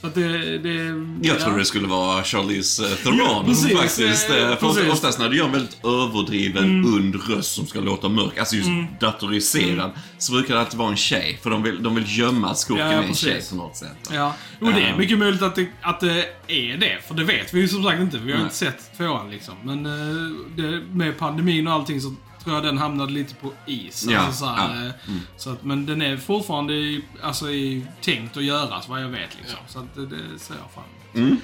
Så 0.00 0.06
att 0.06 0.14
det... 0.14 0.58
det 0.58 0.74
Jag 0.74 0.96
ja. 1.22 1.34
trodde 1.44 1.58
det 1.58 1.64
skulle 1.64 1.88
vara 1.88 2.22
Charlize 2.24 2.82
eh, 2.86 2.96
Theron 2.96 3.18
Ja, 3.18 3.42
precis, 3.46 3.76
faktiskt. 3.78 4.30
eh, 4.30 4.36
För 4.36 4.56
precis. 4.56 4.92
oftast 4.92 5.18
när 5.18 5.28
du 5.28 5.36
gör 5.36 5.44
en 5.46 5.52
väldigt 5.52 5.84
överdriven 5.84 6.84
und 6.84 7.14
röst 7.28 7.54
som 7.54 7.66
ska 7.66 7.80
låta 7.80 8.08
mörk, 8.08 8.38
alltså 8.38 8.56
just 8.56 8.68
datoriserad, 9.00 9.90
så 10.18 10.32
brukar 10.32 10.54
det 10.54 10.60
alltid 10.60 10.78
vara 10.78 10.90
en 10.90 10.96
tjej. 10.96 11.38
För 11.42 11.50
de 11.50 11.62
vill, 11.62 11.82
de 11.82 11.94
vill 11.94 12.18
gömma 12.18 12.54
skurken 12.54 12.86
Ja, 12.90 13.02
i 13.02 13.06
en 13.06 13.14
tjej 13.14 13.42
på 13.50 13.56
något 13.56 13.76
sätt. 13.76 14.10
Ja, 14.12 14.34
och 14.60 14.72
det 14.72 14.80
är 14.82 14.88
Ja. 14.88 14.96
mycket 14.96 15.18
möjligt 15.18 15.42
att 15.42 15.54
det, 15.54 15.66
att 15.80 16.00
det 16.00 16.24
är 16.46 16.76
det. 16.76 16.98
För 17.08 17.14
det 17.14 17.24
vet 17.24 17.54
vi 17.54 17.60
ju 17.60 17.68
som 17.68 17.82
sagt 17.84 18.00
inte. 18.00 18.18
Vi 18.18 18.30
har 18.32 18.38
Nej. 18.38 18.44
inte 18.44 18.56
sett 18.56 18.96
tvåan 18.96 19.30
liksom. 19.30 19.54
Men 19.64 19.86
eh, 19.86 19.92
det, 20.56 20.80
med 20.92 21.18
pandemin 21.18 21.66
och 21.66 21.72
allting 21.72 22.00
så 22.00 22.14
tror 22.44 22.54
jag 22.54 22.64
den 22.64 22.78
hamnade 22.78 23.12
lite 23.12 23.34
på 23.34 23.52
is. 23.66 24.06
Ja, 24.08 24.18
Alltså, 24.20 24.44
så, 24.44 24.50
här, 24.50 24.82
ja. 24.84 24.86
eh, 24.86 24.92
så 25.36 25.50
att, 25.52 25.64
men 25.64 25.86
den 25.86 26.02
är 26.02 26.16
fortfarande 26.16 26.72
i, 26.74 27.04
alltså, 27.22 27.50
i, 27.50 27.86
tänkt 28.00 28.36
att 28.36 28.44
göras 28.44 28.88
vad 28.88 29.02
jag 29.02 29.08
vet 29.08 29.36
liksom. 29.38 29.58
Så 29.68 29.78
att 29.78 29.94
det, 29.94 30.06
det 30.06 30.38
ser 30.38 30.54
jag 30.54 30.70
fram 30.74 30.84
emot. 31.14 31.38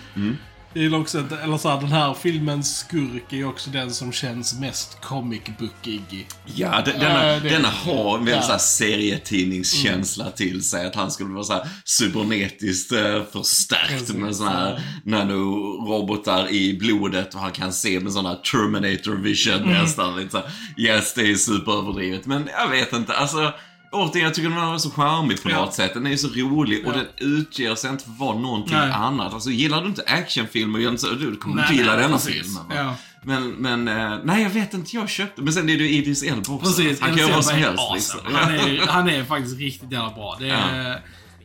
Jag 0.76 0.83
gillar 0.83 0.99
också 0.99 1.18
att, 1.18 1.33
eller 1.33 1.56
så 1.56 1.68
här, 1.68 1.80
den 1.80 1.92
här 1.92 2.14
filmens 2.14 2.78
skurk 2.78 3.33
är 3.33 3.45
också 3.49 3.71
den 3.71 3.90
som 3.90 4.12
känns 4.12 4.61
mest 4.61 5.00
comic 5.00 5.40
bookig. 5.59 6.28
Ja, 6.54 6.83
de, 6.85 6.90
denna, 6.92 7.23
det- 7.25 7.49
denna 7.49 7.68
har 7.68 8.18
en 8.18 8.25
väldigt 8.25 8.35
ja. 8.35 8.42
så 8.42 8.50
här 8.52 8.59
serietidningskänsla 8.59 10.30
till 10.30 10.64
sig. 10.64 10.87
Att 10.87 10.95
han 10.95 11.11
skulle 11.11 11.35
vara 11.35 11.45
så 11.45 11.52
här 11.52 11.68
cybernetiskt 11.85 12.92
eh, 12.92 13.23
förstärkt 13.33 13.88
Precis, 13.88 14.14
med 14.14 14.37
såna 14.37 14.50
här 14.50 14.80
nanorobotar 15.04 16.49
i 16.50 16.78
blodet 16.78 17.35
och 17.35 17.40
han 17.40 17.52
kan 17.52 17.73
se 17.73 18.00
med 18.00 18.12
här 18.26 18.37
Terminator 18.37 19.14
vision 19.16 19.62
nästan. 19.62 20.16
Lite 20.16 20.30
så 20.30 20.37
här, 20.38 20.50
yes, 20.76 21.14
det 21.14 21.30
är 21.30 21.35
superöverdrivet. 21.35 22.26
Men 22.26 22.49
jag 22.59 22.68
vet 22.68 22.92
inte, 22.92 23.12
alltså 23.12 23.52
Återigen, 23.93 24.25
jag 24.26 24.35
tycker 24.35 24.49
den 24.49 24.59
var 24.66 24.78
så 24.78 24.90
charmig 24.90 25.43
på 25.43 25.50
Ja. 25.50 25.57
något 25.64 25.75
sätt. 25.75 25.95
Den 25.95 26.07
är 26.07 26.16
så 26.16 26.28
rolig 26.28 26.87
och 26.87 26.93
Ja. 26.93 26.97
den 26.97 27.07
utger 27.38 27.75
sig 27.75 27.90
inte 27.90 28.05
för 28.05 28.11
att 28.12 28.19
vara 28.19 28.38
någonting 28.38 28.76
Nej. 28.76 28.90
annat. 28.93 29.35
Alltså, 29.35 29.50
gillar 29.50 29.81
du 29.83 29.87
inte 29.88 30.02
actionfilmer, 30.07 30.97
så- 30.97 31.07
du 31.11 31.37
kommer 31.37 31.57
Nej, 31.57 31.64
inte 31.64 31.75
gilla 31.75 31.93
nej, 31.93 32.02
denna 32.02 32.16
precis. 32.16 32.33
filmen. 32.33 32.62
Ja. 32.76 32.95
Men, 33.23 33.49
men, 33.50 33.88
eh, 33.88 34.19
nej 34.25 34.43
jag 34.43 34.50
vet 34.50 34.75
inte, 34.75 34.97
jag 34.97 35.09
köpte. 35.09 35.43
Men 35.43 35.52
sen 35.52 35.69
är 35.69 35.76
det 35.78 35.85
ju 35.85 35.90
Idris 35.90 36.23
Elba 36.23 36.52
också. 36.52 36.66
Precis, 36.66 37.00
Han 37.00 37.09
kan 37.11 37.19
göra 37.19 37.35
vad 37.35 37.45
som 37.45 37.55
är 37.55 37.59
helst 37.59 37.78
awesome. 37.90 37.95
liksom. 38.23 38.35
Han 38.35 38.55
är, 38.55 38.87
han 38.87 39.09
är 39.09 39.25
faktiskt 39.25 39.59
riktigt 39.59 39.93
jävla 39.93 40.11
bra. 40.14 40.37
Det 40.40 40.49
är, 40.50 41.00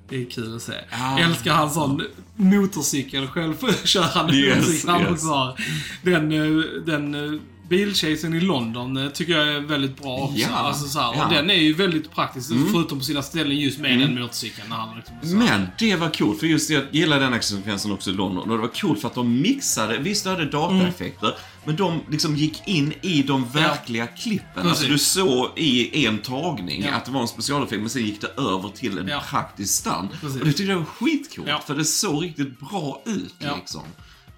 Det 0.10 0.21
är 0.21 0.29
kul 0.29 0.55
att 0.55 0.62
se. 0.62 0.74
Jag 0.91 1.19
älskar 1.19 1.53
han 1.53 1.69
sån 1.71 2.01
motorcykel, 2.36 3.27
självkörande 3.27 4.33
Yes, 4.38 4.55
motorcykel 4.57 4.89
han 4.89 5.01
yes. 5.01 5.10
också 5.12 5.27
har. 5.27 5.55
Den, 6.03 6.31
eh, 6.31 6.63
den 6.86 7.15
eh, 7.15 7.39
bilchasen 7.71 8.33
i 8.33 8.39
London 8.39 8.97
eh, 8.97 9.09
tycker 9.09 9.33
jag 9.37 9.47
är 9.47 9.59
väldigt 9.59 10.01
bra 10.01 10.17
också. 10.17 10.37
Ja, 10.37 10.47
Alltså, 10.49 10.87
så 10.87 10.99
här, 10.99 11.05
ja. 11.07 11.13
Mm. 11.13 11.27
Och 11.27 11.33
den 11.33 11.49
är 11.49 11.55
ju 11.55 11.73
väldigt 11.73 12.11
praktisk, 12.11 12.49
förutom 12.71 12.99
på 12.99 13.03
sina 13.05 13.21
ställen 13.21 13.57
just 13.59 13.79
med 13.79 13.99
den 13.99 14.19
motorcykeln. 14.21 14.69
När 14.69 14.75
han 14.75 14.95
liksom. 14.95 15.37
Men 15.39 15.67
det 15.79 15.95
var 15.95 16.09
coolt, 16.09 16.39
för 16.39 16.47
just 16.47 16.69
jag 16.69 16.83
gillade 16.91 17.23
den 17.23 17.33
actionsekvensen 17.33 17.91
också 17.91 18.09
i 18.09 18.13
London. 18.13 18.49
Och 18.51 18.57
det 18.57 18.61
var 18.61 18.67
coolt 18.81 19.01
för 19.01 19.07
att 19.07 19.15
de 19.15 19.41
mixade, 19.41 19.97
visst 19.97 20.25
hade 20.25 20.45
dataeffekter, 20.45 21.35
men 21.65 21.75
de 21.75 21.99
liksom 22.09 22.35
gick 22.35 22.67
in 22.67 22.93
i 23.01 23.23
de 23.23 23.45
verkliga 23.49 24.07
klippen. 24.07 24.67
Alltså 24.67 24.87
du 24.87 24.97
såg 24.99 25.49
i 25.55 26.05
en 26.05 26.17
tagning 26.17 26.83
Ja. 26.83 26.93
att 26.95 27.05
det 27.05 27.11
var 27.11 27.21
en 27.21 27.27
specialeffekt, 27.27 27.81
men 27.81 27.89
sen 27.89 28.05
gick 28.05 28.21
det 28.21 28.27
över 28.41 28.69
till 28.69 28.97
en 28.97 29.07
Ja. 29.07 29.23
praktisk 29.29 29.73
stand. 29.73 30.09
Precis. 30.21 30.39
Och 30.41 30.45
det 30.47 30.53
tyckte 30.53 30.71
jag 30.71 30.77
var 30.77 30.85
skitcoolt, 30.85 31.47
Ja. 31.49 31.61
för 31.67 31.75
det 31.75 31.85
såg 31.85 32.23
riktigt 32.23 32.59
bra 32.59 33.01
ut 33.05 33.35
Ja. 33.39 33.55
liksom. 33.55 33.81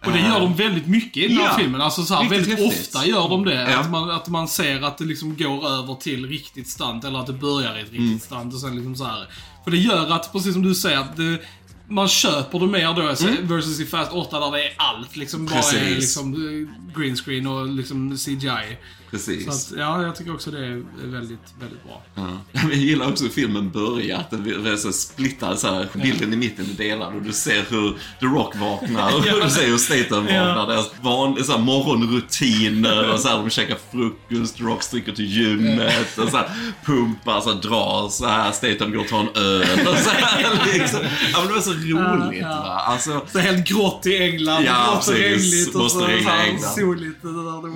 Och 0.05 0.11
det 0.11 0.19
gör 0.19 0.39
de 0.39 0.55
väldigt 0.55 0.87
mycket 0.87 1.17
i 1.23 1.27
den 1.27 1.37
här 1.37 1.43
Ja. 1.45 1.57
filmen. 1.57 1.81
Alltså 1.81 2.03
så 2.03 2.13
här, 2.15 2.29
väldigt 2.29 2.59
häftigt. 2.59 2.87
ofta 2.87 3.05
gör 3.05 3.29
de 3.29 3.45
det. 3.45 3.53
Ja. 3.71 3.79
Att, 3.79 3.91
man, 3.91 4.09
att 4.11 4.27
man 4.27 4.47
ser 4.47 4.81
att 4.81 4.97
det 4.97 5.05
liksom 5.05 5.37
går 5.37 5.67
över 5.67 5.95
till 5.95 6.27
riktigt 6.29 6.67
stunt, 6.69 7.03
eller 7.03 7.19
att 7.19 7.27
det 7.27 7.33
börjar 7.33 7.77
i 7.77 7.81
ett 7.81 7.91
Mm. 7.91 8.03
riktigt 8.03 8.23
stunt 8.23 8.53
och 8.53 8.59
sen 8.59 8.75
liksom 8.75 8.95
så 8.95 9.03
här. 9.03 9.27
För 9.63 9.71
det 9.71 9.77
gör 9.77 10.11
att, 10.11 10.31
precis 10.31 10.53
som 10.53 10.61
du 10.61 10.75
säger, 10.75 10.97
att 10.97 11.17
det, 11.17 11.39
man 11.89 12.07
köper 12.07 12.59
det 12.59 12.67
mer 12.67 12.93
då 12.93 13.15
så- 13.15 13.27
versus 13.41 13.79
i 13.79 13.85
Fast 13.85 14.11
8 14.11 14.39
där 14.39 14.51
det 14.51 14.63
är 14.67 14.73
allt 14.77 15.15
liksom 15.15 15.45
bara 15.45 15.59
är 15.59 15.81
Mm. 15.81 15.93
Liksom 15.93 16.33
eh, 16.33 16.99
green 16.99 17.15
screen 17.15 17.47
och 17.47 17.67
liksom 17.67 18.17
CGI. 18.17 18.77
Precis. 19.13 19.45
Så 19.45 19.51
att, 19.75 19.79
ja, 19.79 20.03
jag 20.03 20.15
tycker 20.15 20.33
också 20.33 20.51
det 20.51 20.57
är 20.65 20.83
väldigt, 21.03 21.39
väldigt 21.59 21.83
bra. 21.83 22.01
Ja. 22.15 22.27
Jag 22.69 22.73
gillar 22.73 23.09
också 23.09 23.23
hur 23.23 23.31
filmen 23.31 23.71
börjar, 23.71 24.17
att 24.19 24.31
den 24.31 24.65
är 24.67 24.75
så 24.75 24.91
splittar 24.93 25.55
så 25.55 25.67
här, 25.73 25.87
bilden 25.93 26.33
i 26.33 26.35
mitten 26.37 26.65
är 26.73 26.77
delad 26.77 27.15
och 27.15 27.21
du 27.21 27.33
ser 27.33 27.63
hur 27.69 27.91
The 28.19 28.25
Rock 28.25 28.55
vaknar 28.55 29.15
och 29.15 29.25
Ja. 29.27 29.43
du 29.43 29.49
ser 29.49 29.67
hur 29.67 29.77
Statham 29.77 30.27
Ja. 30.27 30.45
vaknar. 30.45 30.67
Deras 30.67 30.91
van, 31.01 31.43
så 31.43 31.51
här, 31.51 31.59
morgonrutiner 31.59 33.13
och 33.13 33.19
så 33.19 33.27
här, 33.27 33.37
de 33.37 33.49
käkar 33.49 33.77
frukost, 33.91 34.57
The 34.57 34.63
Rock 34.63 34.83
sticker 34.83 35.11
till 35.11 35.25
gymmet 35.25 36.17
och 36.17 36.29
så 36.29 36.37
här, 36.37 36.49
pumpar, 36.85 37.41
så 37.41 37.53
här, 37.53 37.61
drar 37.61 38.09
så 38.09 38.25
här, 38.27 38.51
Statham 38.51 38.91
går 38.91 38.99
och 38.99 39.07
tar 39.07 39.19
en 39.19 39.29
öl 39.35 39.87
och 39.87 39.97
så 39.97 40.09
här, 40.09 40.73
liksom. 40.79 40.99
Ja 41.33 41.39
men 41.39 41.47
det 41.47 41.53
var 41.53 41.61
så 41.61 41.71
roligt 41.73 42.41
Ja, 42.41 42.47
ja. 42.47 42.47
va. 42.47 42.81
Alltså, 42.87 43.21
Så 43.31 43.39
helt 43.39 43.67
grått 43.67 44.05
i 44.05 44.17
England, 44.17 44.63
Ja, 44.65 44.91
grått 44.93 45.07
och 45.07 45.13
regnigt 45.13 45.75
och 45.75 45.91
så, 45.91 45.99
så 45.99 46.05
England. 46.07 46.61
soligt. 46.75 47.23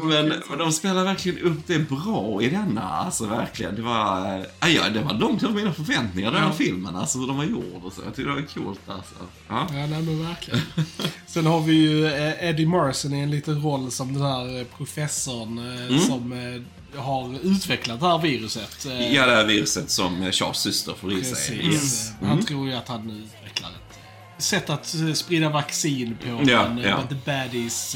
Men, 0.03 0.33
men 0.49 0.57
de 0.57 0.71
spelar 0.71 1.03
verkligen 1.03 1.26
upp 1.31 1.67
det 1.67 1.79
bra 1.79 2.41
i 2.41 2.49
denna, 2.49 2.81
alltså 2.83 3.25
verkligen. 3.25 3.75
Det 3.75 3.81
var, 3.81 4.37
äh, 4.63 4.69
ja, 4.75 4.89
det 4.89 4.99
var 5.01 5.13
långt 5.13 5.43
över 5.43 5.53
mina 5.53 5.73
förväntningar, 5.73 6.31
den 6.31 6.41
här 6.41 6.47
Ja. 6.49 6.53
filmen, 6.53 6.95
alltså 6.95 7.19
hur 7.19 7.27
de 7.27 7.37
var 7.37 7.43
gjord 7.43 7.83
och 7.83 7.93
så. 7.93 8.01
Jag 8.05 8.15
tyckte 8.15 8.31
det 8.31 8.35
var 8.41 8.47
coolt 8.63 8.79
alltså. 8.87 9.15
Ja. 9.47 9.67
Ja, 9.73 9.87
nej 9.87 10.01
men 10.01 10.25
verkligen. 10.27 10.61
Sen 11.27 11.45
har 11.45 11.59
vi 11.61 11.73
ju 11.73 12.05
eh, 12.07 12.49
Eddie 12.49 12.65
Marson 12.65 13.13
i 13.13 13.19
en 13.19 13.31
liten 13.31 13.61
roll 13.61 13.91
som 13.91 14.13
den 14.13 14.23
här 14.23 14.59
eh, 14.59 14.65
professorn 14.77 15.57
eh, 15.91 15.99
som 15.99 16.33
har 16.95 17.39
utvecklat 17.43 17.99
det 17.99 18.07
här 18.07 18.17
viruset. 18.17 18.85
ja, 19.11 19.25
det 19.25 19.35
här 19.35 19.45
viruset 19.45 19.91
som 19.91 20.31
Charles 20.31 20.57
syster 20.57 20.93
får 20.93 21.13
i 21.13 21.23
sig. 21.23 21.65
Yes. 21.65 22.11
Eh, 22.21 22.27
Han 22.27 22.45
tror 22.45 22.67
ju 22.67 22.73
att 22.73 22.87
han 22.87 23.09
utvecklar 23.09 23.69
ett 24.37 24.43
sätt 24.43 24.69
att 24.69 24.95
sprida 25.13 25.49
vaccin 25.49 26.17
på. 26.23 26.29
Ja, 26.51 26.69
men, 26.69 26.77
ja. 26.77 26.95
Mm. 26.97 27.07
the 27.07 27.15
baddies 27.25 27.95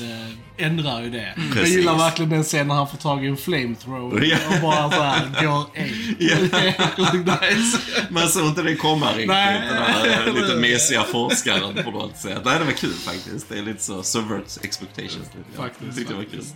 ändrar 0.61 1.01
ju 1.01 1.09
det. 1.09 1.33
Jag 1.37 1.53
Precis. 1.53 1.75
gillar 1.77 1.97
verkligen 1.97 2.29
den 2.31 2.43
scenen 2.43 2.67
när 2.67 2.75
han 2.75 2.87
får 2.87 2.97
tag 2.97 3.25
i 3.25 3.27
en 3.27 3.37
flamethrower 3.37 4.23
Ja. 4.25 4.37
och 4.55 4.61
bara 4.61 4.91
såhär 4.91 5.45
går 5.45 5.65
ej. 5.73 6.15
Ja. 6.19 6.35
Nice. 7.41 7.77
Man 8.09 8.27
såg 8.27 8.47
inte 8.47 8.61
det 8.63 8.75
komma 8.75 9.09
riktigt, 9.11 9.27
Nej. 9.27 9.61
den 9.67 9.77
här 9.83 10.27
eh, 10.27 10.33
lite 10.33 10.55
mesiga 10.55 11.03
forskaren 11.03 11.83
på 11.83 11.91
något 11.91 12.17
sätt. 12.17 12.41
Nej, 12.45 12.59
det 12.59 12.65
var 12.65 12.71
kul 12.71 12.93
faktiskt. 12.93 13.49
Det 13.49 13.57
är 13.57 13.61
lite 13.61 13.83
så 13.83 14.03
subvert 14.03 14.57
expectations. 14.63 15.15
Lite. 15.35 15.57
grann. 15.57 15.67
Faktiskt. 15.69 15.85
Jag 15.87 15.95
tyckte 15.95 16.13
det 16.13 16.17
var 16.17 16.23
kul. 16.23 16.41
faktiskt. 16.41 16.55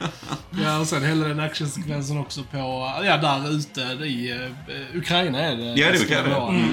Eh, 0.00 0.08
Ja, 0.64 0.78
och 0.78 0.86
sen 0.86 1.04
hela 1.04 1.28
den 1.28 1.40
actionsekvensen 1.40 2.18
också 2.18 2.42
på, 2.42 2.58
ja 3.04 3.16
där 3.16 3.50
ute 3.56 3.80
i 4.04 4.32
uh, 4.32 4.98
Ukraina 4.98 5.38
är 5.40 5.56
det. 5.56 5.74
det 5.74 5.82
är 5.82 6.02
Ukraina. 6.02 6.48
Mm, 6.48 6.64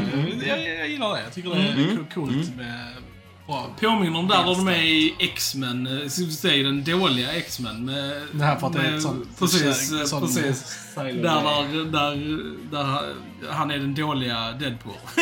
Eh, 0.41 0.47
Jag, 0.47 0.79
jag 0.79 0.87
gillar 0.89 1.13
det. 1.15 1.21
Jag 1.23 1.33
tycker 1.33 1.49
det 1.49 1.55
är 1.55 2.13
coolt 2.13 2.55
med 2.55 2.85
bra. 3.47 3.69
Påminner 3.79 4.19
om 4.19 4.27
där 4.27 4.43
där 4.43 4.55
de 4.55 4.67
är 4.67 4.83
i 4.83 5.15
X-Men, 5.19 5.87
eh, 5.87 6.09
säga 6.09 6.63
den 6.63 6.83
dåliga 6.83 7.31
X-Men. 7.31 7.85
Med, 7.85 8.21
Det 8.31 8.43
här 8.43 8.55
för 8.55 8.67
att 8.67 8.73
det 8.73 8.79
är 8.79 8.95
ett 8.95 9.01
sånt... 9.01 9.39
Precis, 9.39 10.09
sån 10.09 10.21
precis. 10.21 10.77
Där, 10.95 11.13
där, 11.13 11.91
där, 11.91 12.15
där 12.71 13.13
han 13.49 13.71
är 13.71 13.77
den 13.77 13.95
dåliga 13.95 14.51
Deadpool. 14.59 14.93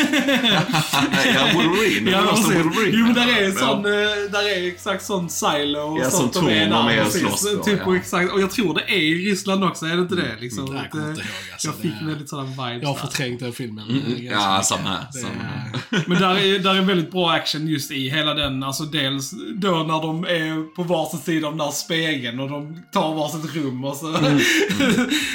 ja, 1.34 1.46
Wolverine. 1.54 2.10
Ja, 2.10 2.20
Det. 2.48 2.62
Wolverine. 2.62 2.90
Jo, 2.98 3.04
men 3.04 3.14
där 3.14 3.28
är, 3.40 3.44
en 3.46 3.52
sån, 3.54 3.78
eh, 3.84 3.92
där 4.32 4.48
är 4.58 4.68
exakt 4.68 5.04
sån 5.04 5.30
silo 5.30 5.78
och 5.80 5.98
Ja, 6.00 6.10
sånt 6.10 6.34
som 6.34 6.46
de 6.46 6.52
är 6.52 6.68
där. 6.70 7.04
precis. 7.04 7.20
slåss 7.20 7.52
då, 7.56 7.62
typ, 7.62 7.78
ja. 7.80 7.86
och, 7.86 7.96
exakt, 7.96 8.32
och 8.32 8.40
jag 8.40 8.50
tror 8.50 8.74
det 8.74 8.80
är 8.80 8.98
i 9.02 9.14
Ryssland 9.30 9.64
också, 9.64 9.86
är 9.86 9.96
det 9.96 10.02
inte 10.02 10.14
det? 10.14 10.36
Liksom, 10.40 10.64
Mm, 10.64 10.76
jag 10.76 10.84
att, 10.84 10.90
kommer 10.90 11.04
eh, 11.04 11.10
inte 11.10 11.22
ihåg, 11.22 11.30
alltså, 11.52 11.68
jag 11.68 11.74
fick 11.76 11.92
det- 12.00 12.06
väldigt 12.06 12.28
sådana 12.28 12.48
vibes 12.48 12.82
Jag 12.82 12.88
har 12.88 12.94
där. 12.94 13.00
förträngt 13.06 13.40
den 13.40 13.52
filmen. 13.52 13.84
Mm, 13.90 14.02
ganska 14.02 14.24
ja, 14.24 14.62
samma 14.62 14.88
här, 14.88 15.06
Det-. 15.12 16.02
Men 16.06 16.18
där 16.20 16.36
är, 16.38 16.58
där 16.58 16.74
är 16.74 16.80
väldigt 16.80 17.10
bra 17.12 17.30
action 17.30 17.68
just 17.68 17.90
i 17.90 18.08
hela 18.08 18.34
den, 18.34 18.62
alltså 18.62 18.82
dels 18.84 19.30
då 19.54 19.70
när 19.70 20.02
de 20.02 20.24
är 20.24 20.74
på 20.74 20.82
varsin 20.82 21.18
sida 21.20 21.46
av 21.46 21.52
den 21.56 21.66
där 21.66 21.72
spegeln 21.72 22.40
och 22.40 22.50
de 22.50 22.82
tar 22.92 23.14
varsitt 23.14 23.54
rum 23.54 23.84
och 23.84 23.96
så 23.96 24.06
Mm. 24.16 24.38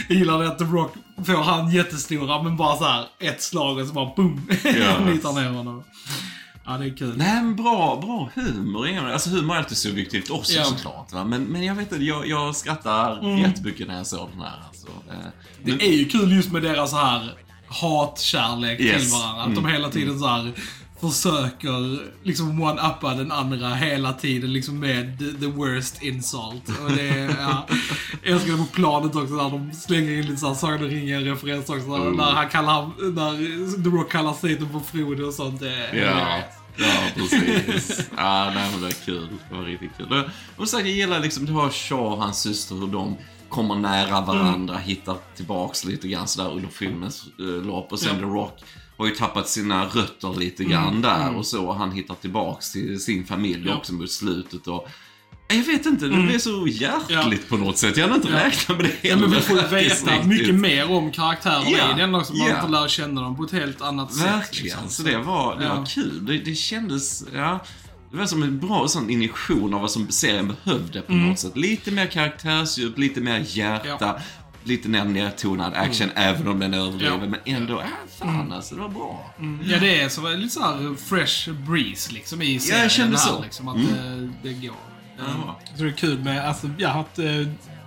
jag 0.07 0.17
gillar 0.17 0.39
det 0.39 0.47
att 0.47 0.59
The 0.59 0.65
Rock 0.65 0.93
får 1.25 1.43
han 1.43 1.71
jättestora 1.71 2.43
men 2.43 2.57
bara 2.57 2.75
så 2.77 2.83
här 2.85 3.05
ett 3.19 3.41
slag 3.41 3.77
och 3.77 3.87
så 3.87 3.93
bara 3.93 4.11
boom! 4.15 4.41
Nitar 5.05 5.33
ner 5.41 5.49
honom. 5.49 5.83
Ja, 6.65 6.77
det 6.77 6.85
är 6.85 6.97
kul. 6.97 7.17
Nej, 7.17 7.35
men 7.43 7.55
bra, 7.55 7.99
bra 8.01 8.29
humor. 8.35 9.11
Alltså 9.11 9.29
humor 9.29 9.55
är 9.55 9.59
alltid 9.59 9.77
subjektivt 9.77 10.29
också 10.29 10.53
Ja. 10.53 10.63
såklart. 10.63 11.13
Va? 11.13 11.23
Men, 11.23 11.43
men 11.43 11.63
jag 11.65 11.75
vet 11.75 11.91
inte, 11.91 12.03
jag, 12.05 12.27
jag 12.27 12.55
skrattar 12.55 13.37
jättemycket 13.39 13.87
när 13.87 13.97
jag 13.97 14.07
såg 14.07 14.29
den 14.31 14.41
här. 14.41 14.59
Alltså. 14.67 14.87
Eh, 14.87 15.13
men- 15.63 15.77
Det 15.77 15.85
är 15.87 15.93
ju 15.97 16.05
kul 16.05 16.31
just 16.31 16.51
med 16.51 16.61
deras 16.63 16.89
så 16.91 16.97
här 16.97 17.33
hatkärlek 17.67 18.79
Yes. 18.79 19.01
till 19.03 19.19
varandra. 19.19 19.41
Att 19.43 19.55
de 19.55 19.59
Mm. 19.59 19.71
hela 19.71 19.89
tiden 19.89 20.19
så 20.19 20.27
här 20.27 20.51
försöker 21.01 22.00
liksom 22.24 22.62
one-uppa 22.63 23.13
den 23.13 23.31
andra 23.31 23.74
hela 23.74 24.13
tiden 24.13 24.53
liksom 24.53 24.79
med 24.79 25.20
the, 25.20 25.25
the 25.39 25.46
worst 25.51 26.03
insult. 26.03 26.70
Och 26.86 26.91
det 26.91 27.10
är, 27.10 27.36
ja. 27.39 27.67
Jag 28.24 28.34
älskar 28.34 28.51
det 28.51 28.58
på 28.58 28.65
planet 28.65 29.15
också 29.15 29.36
där 29.36 29.50
de 29.50 29.72
slänger 29.74 30.12
in 30.12 30.22
lite 30.25 30.38
såhär 30.38 30.53
Sagan 30.53 30.79
ringen-referens 30.89 31.70
också. 31.70 31.88
Där, 31.89 32.01
Mm. 32.01 32.17
där 32.17 32.24
han 32.31 32.50
kallar, 32.50 32.81
där 33.12 33.84
The 33.84 33.89
Rock 33.89 34.12
kallar 34.12 34.34
Satan 34.34 34.70
för 34.72 34.79
Frodo 34.98 35.24
och 35.27 35.34
sånt. 35.34 35.60
Det, 35.60 35.89
Ja, 35.98 36.39
ja 36.77 36.91
precis. 37.15 38.00
ja, 38.17 38.51
nej, 38.55 38.70
men 38.72 38.79
det 38.81 38.86
var 38.86 39.05
kul. 39.05 39.27
Det 39.50 39.55
var 39.55 39.63
riktigt 39.63 39.91
kul. 39.98 40.08
Och, 40.13 40.62
och 40.62 40.70
så, 40.70 40.79
jag 40.79 40.88
gillar 40.89 41.20
liksom, 41.20 41.46
det 41.46 41.51
har 41.51 41.70
Shaw 41.70 42.01
och 42.05 42.17
hans 42.24 42.41
syster, 42.41 42.75
hur 42.75 42.88
de 42.88 43.17
kommer 43.51 43.75
nära 43.75 44.22
varandra, 44.22 44.77
hittar 44.77 45.15
tillbaks 45.36 45.86
lite 45.86 46.08
grann 46.08 46.27
sådär 46.27 46.51
under 46.51 46.70
filmens 46.70 47.25
uh, 47.39 47.63
lopp. 47.65 47.91
Och 47.91 48.00
sen 48.00 48.10
Ja. 48.13 48.20
The 48.20 48.25
Rock 48.25 48.60
har 48.98 49.05
ju 49.05 49.12
tappat 49.15 49.48
sina 49.50 49.86
rötter 49.86 50.39
lite 50.39 50.63
grann 50.63 51.01
där 51.01 51.36
och 51.36 51.46
så. 51.46 51.65
Och 51.67 51.75
han 51.75 51.91
hittar 51.91 52.15
tillbaks 52.15 52.72
till 52.72 53.00
sin 53.00 53.25
familj 53.25 53.67
Ja. 53.67 53.75
också 53.75 53.93
mot 53.93 54.12
slutet. 54.12 54.67
Och, 54.67 54.88
jag 55.48 55.63
vet 55.63 55.86
inte, 55.86 56.05
det 56.05 56.24
blev 56.24 56.39
så 56.39 56.67
hjärtligt 56.67 57.50
på 57.50 57.58
något 57.58 57.77
sätt. 57.77 57.98
Jag 57.98 58.03
hade 58.08 58.15
inte 58.15 58.27
Ja. 58.29 58.46
räknat 58.46 58.77
med 58.77 58.86
det 59.01 59.08
Ja, 59.10 59.15
men 59.17 59.31
vi 59.31 59.39
får 59.41 59.67
veta 59.70 60.24
mycket 60.27 60.55
mer 60.55 60.91
om 60.91 61.12
karaktärerna 61.12 61.70
Ja, 61.70 61.96
i 61.98 62.00
den 62.01 62.15
också. 62.15 62.34
Man 62.34 62.48
ja. 62.50 62.62
får 62.62 62.70
lära 62.70 62.88
känna 62.88 63.22
dem 63.22 63.36
på 63.38 63.43
ett 63.43 63.51
helt 63.51 63.81
annat 63.81 64.13
sätt. 64.13 64.25
Verkligen, 64.25 64.63
liksom. 64.65 64.89
så 64.89 65.03
det 65.03 65.17
var, 65.17 65.55
det 65.60 65.65
Ja. 65.65 65.75
var 65.75 65.86
kul. 65.86 66.25
Det, 66.25 66.38
det 66.38 66.55
kändes, 66.55 67.24
ja. 67.34 67.60
Det 68.11 68.17
var 68.17 68.25
som 68.25 68.43
en 68.43 68.59
bra 68.59 68.87
sån 68.87 69.09
injektion 69.09 69.73
av 69.73 69.81
vad 69.81 69.91
som 69.91 70.11
serien 70.11 70.55
behövde 70.63 71.01
på 71.01 71.13
något 71.13 71.39
sätt. 71.39 71.57
Lite 71.57 71.91
mer 71.91 72.05
karaktärsdjup, 72.05 72.97
lite 72.97 73.21
mer 73.21 73.43
hjärta, 73.47 73.97
Ja. 73.99 74.19
lite 74.63 74.89
mer 74.89 75.03
nedtonad 75.05 75.73
action, 75.73 76.09
även 76.15 76.47
om 76.47 76.59
den 76.59 76.73
är 76.73 76.77
överdriven. 76.77 77.19
Ja. 77.21 77.27
Men 77.45 77.55
ändå, 77.55 77.79
äh, 77.79 77.85
fan 78.19 78.51
alltså, 78.53 78.75
det 78.75 78.81
var 78.81 78.89
bra. 78.89 79.33
Ja, 79.65 79.79
det 79.79 80.01
är 80.01 80.09
så, 80.09 80.29
lite 80.35 80.53
såhär 80.53 80.95
fresh 80.95 81.51
breeze 81.53 82.11
liksom 82.13 82.41
i 82.41 82.59
serien. 82.59 82.81
jag 82.81 82.91
kände 82.91 83.17
här, 83.17 83.25
så. 83.27 83.41
Liksom, 83.43 83.67
att 83.67 83.77
det, 83.77 84.29
det 84.43 84.53
går. 84.53 84.75
Ja. 85.17 85.59
Jag 85.69 85.77
tror 85.77 85.87
det 85.87 85.93
är 85.93 85.97
kul 85.97 86.19
med, 86.19 86.47
alltså, 86.47 86.69
ja, 86.77 86.89
att 86.89 87.19
eh, 87.19 87.25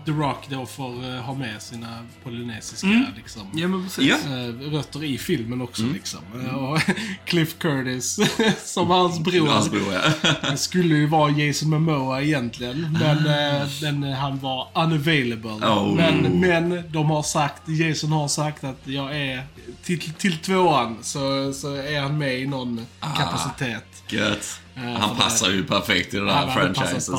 The 0.05 0.11
Rock 0.11 0.47
då 0.51 0.67
får 0.67 1.15
eh, 1.15 1.21
ha 1.21 1.35
med 1.35 1.63
sina 1.63 1.99
polynesiska 2.25 2.87
liksom, 3.17 3.43
Ja, 3.55 3.69
men 3.69 3.85
precis. 3.85 4.05
Ja. 4.05 4.17
eh, 4.17 4.71
rötter 4.73 5.05
i 5.05 5.19
filmen 5.19 5.63
också. 5.63 5.83
Liksom. 5.83 6.21
Eh, 6.47 6.55
Och 6.55 6.81
Cliff 7.25 7.59
Curtis 7.59 8.19
som 8.65 8.91
hans 8.91 9.19
bror. 9.21 9.49
Hans 9.49 9.71
bror, 9.71 9.93
ja. 9.93 10.31
Det 10.51 10.57
skulle 10.57 10.95
ju 10.95 11.07
vara 11.07 11.31
Jason 11.31 11.71
Momoa 11.71 12.23
egentligen, 12.23 12.93
men, 13.01 13.19
eh, 13.27 13.69
men 13.83 14.05
eh, 14.05 14.17
han 14.17 14.39
var 14.39 14.69
unavailable. 14.75 15.51
Oh. 15.51 15.95
Men, 15.95 16.41
men 16.41 16.93
de 16.93 17.11
har 17.11 17.23
sagt, 17.23 17.69
Jason 17.69 18.13
har 18.13 18.29
sagt 18.29 18.65
att 18.65 18.81
jag 18.85 19.17
är, 19.17 19.47
till, 19.83 20.13
till 20.13 20.39
tvåan 20.39 20.97
så, 21.03 21.53
så 21.53 21.75
är 21.75 22.01
han 22.01 22.19
med 22.19 22.41
i 22.41 22.47
någon 22.47 22.87
kapacitet. 23.17 23.85
Gött. 24.09 24.61
Han 24.99 25.17
passar 25.17 25.51
ju 25.51 25.65
perfekt 25.65 26.15
i 26.15 26.17
den 26.17 26.29
här 26.29 26.51
franchisen. 26.51 27.15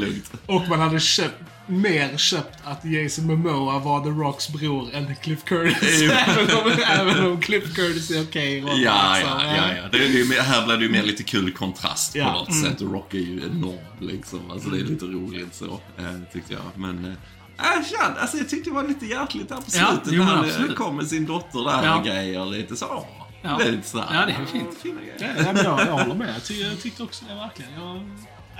Lugnt. 0.00 0.32
Och 0.46 0.68
man 0.68 0.80
hade 0.80 1.00
köpt, 1.00 1.34
mer 1.66 2.16
köpt 2.16 2.58
att 2.64 2.84
Jason 2.84 3.26
Momoa 3.26 3.78
var 3.78 4.00
The 4.04 4.10
Rocks 4.10 4.48
bror 4.48 4.88
än 4.94 5.16
Cliff 5.22 5.44
Curtis. 5.44 6.02
även, 6.26 6.56
om, 6.56 6.72
även 6.88 7.26
om 7.26 7.40
Cliff 7.40 7.74
Curtis 7.74 8.10
är 8.10 8.22
okej. 8.22 8.64
Okay, 8.64 8.82
ja, 8.82 9.18
ja, 9.20 9.42
ja, 9.56 9.74
ja. 9.76 9.88
Det 9.92 9.98
är 9.98 10.08
ju, 10.08 10.40
här 10.40 10.66
blir 10.66 10.76
det 10.76 10.82
ju 10.84 10.90
mer 10.90 11.02
lite 11.02 11.22
kul 11.22 11.52
kontrast 11.52 12.14
Ja. 12.14 12.32
på 12.32 12.38
något 12.38 12.54
sätt. 12.64 12.80
Och 12.80 12.92
Rock 12.92 13.14
är 13.14 13.18
ju 13.18 13.42
enorm 13.46 13.78
liksom. 14.00 14.50
Alltså 14.50 14.68
det 14.68 14.78
är 14.80 14.84
lite 14.84 15.04
roligt 15.04 15.54
så, 15.54 15.80
eh, 15.98 16.04
tyckte 16.32 16.52
jag. 16.52 16.62
Men... 16.74 17.04
Eh, 17.04 17.12
Äh, 17.58 17.84
tja, 17.90 18.14
alltså 18.20 18.36
jag 18.36 18.48
tyckte 18.48 18.70
det 18.70 18.74
var 18.74 18.88
lite 18.88 19.06
hjärtligt 19.06 19.48
där 19.48 19.56
på 19.56 19.62
Ja, 19.66 19.86
slutet. 19.88 20.12
jo, 20.12 20.24
men 20.24 20.26
när 20.46 20.52
han 20.58 20.68
eh, 20.68 20.74
kom 20.74 20.96
med 20.96 21.06
sin 21.06 21.26
dotter 21.26 21.64
där 21.64 21.84
Ja. 21.86 21.98
och 21.98 22.04
grejer. 22.04 22.46
Lite 22.46 22.76
så. 22.76 22.86
åh, 22.86 23.04
Ja. 23.42 23.58
Lite 23.58 23.88
sådär. 23.88 24.06
Ja, 24.12 24.26
det 24.26 24.32
är 24.32 24.44
fint. 24.52 24.68
Fina 24.82 25.00
grejer. 25.00 25.44
Ja, 25.46 25.52
men 25.52 25.64
jag, 25.64 25.80
jag 25.80 25.92
håller 25.92 26.14
med. 26.14 26.34
Jag, 26.48 26.56
jag 26.70 26.80
tyckte 26.82 27.02
också 27.02 27.24
det 27.28 27.34
verkligen. 27.34 27.70
Jag, 27.74 28.10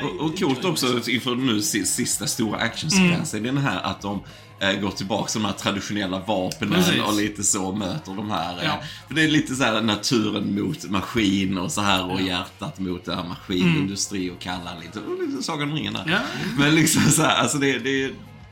Och, 0.03 0.27
och 0.27 0.39
coolt 0.39 0.65
också 0.65 1.11
inför 1.11 1.35
nu 1.35 1.61
si- 1.63 1.87
sista 1.87 2.27
stora 2.27 2.59
actionsekvensen, 2.59 3.41
Mm. 3.41 3.55
den 3.55 3.65
här 3.65 3.81
att 3.83 4.01
de 4.03 4.21
eh, 4.61 4.73
går 4.81 4.91
tillbaka 4.91 5.29
till 5.33 5.41
de 5.43 5.47
här 5.47 5.55
traditionella 5.55 6.19
vapnen 6.19 6.73
Precis. 6.73 7.01
och 7.03 7.15
lite 7.15 7.43
så 7.43 7.73
möter 7.73 8.13
de 8.15 8.31
här. 8.31 8.59
Eh, 8.59 8.65
Ja. 8.65 8.81
För 9.09 9.15
det 9.15 9.23
är 9.23 9.29
lite 9.29 9.55
så 9.55 9.65
här 9.65 9.81
naturen 9.81 10.61
mot 10.63 10.91
maskin 10.91 11.59
och 11.59 11.73
så 11.73 11.81
här 11.81 12.11
och 12.11 12.21
hjärtat 12.23 12.79
mot 12.79 13.05
det 13.05 13.15
här 13.15 13.25
maskinindustri 13.25 14.31
och 14.31 14.39
kalla 14.41 14.71
lite, 14.83 14.99
och 14.99 15.29
lite 15.29 15.43
Sagan 15.43 15.71
om 15.71 15.77
ringen 15.77 15.93
där. 15.93 16.01
Mm. 16.03 16.13
Ja. 16.15 16.21
Men 16.59 16.75
liksom 16.75 17.03
så 17.03 17.23
här, 17.23 17.37
alltså 17.37 17.59
det, 17.59 17.79
det 17.79 18.05
är 18.05 18.11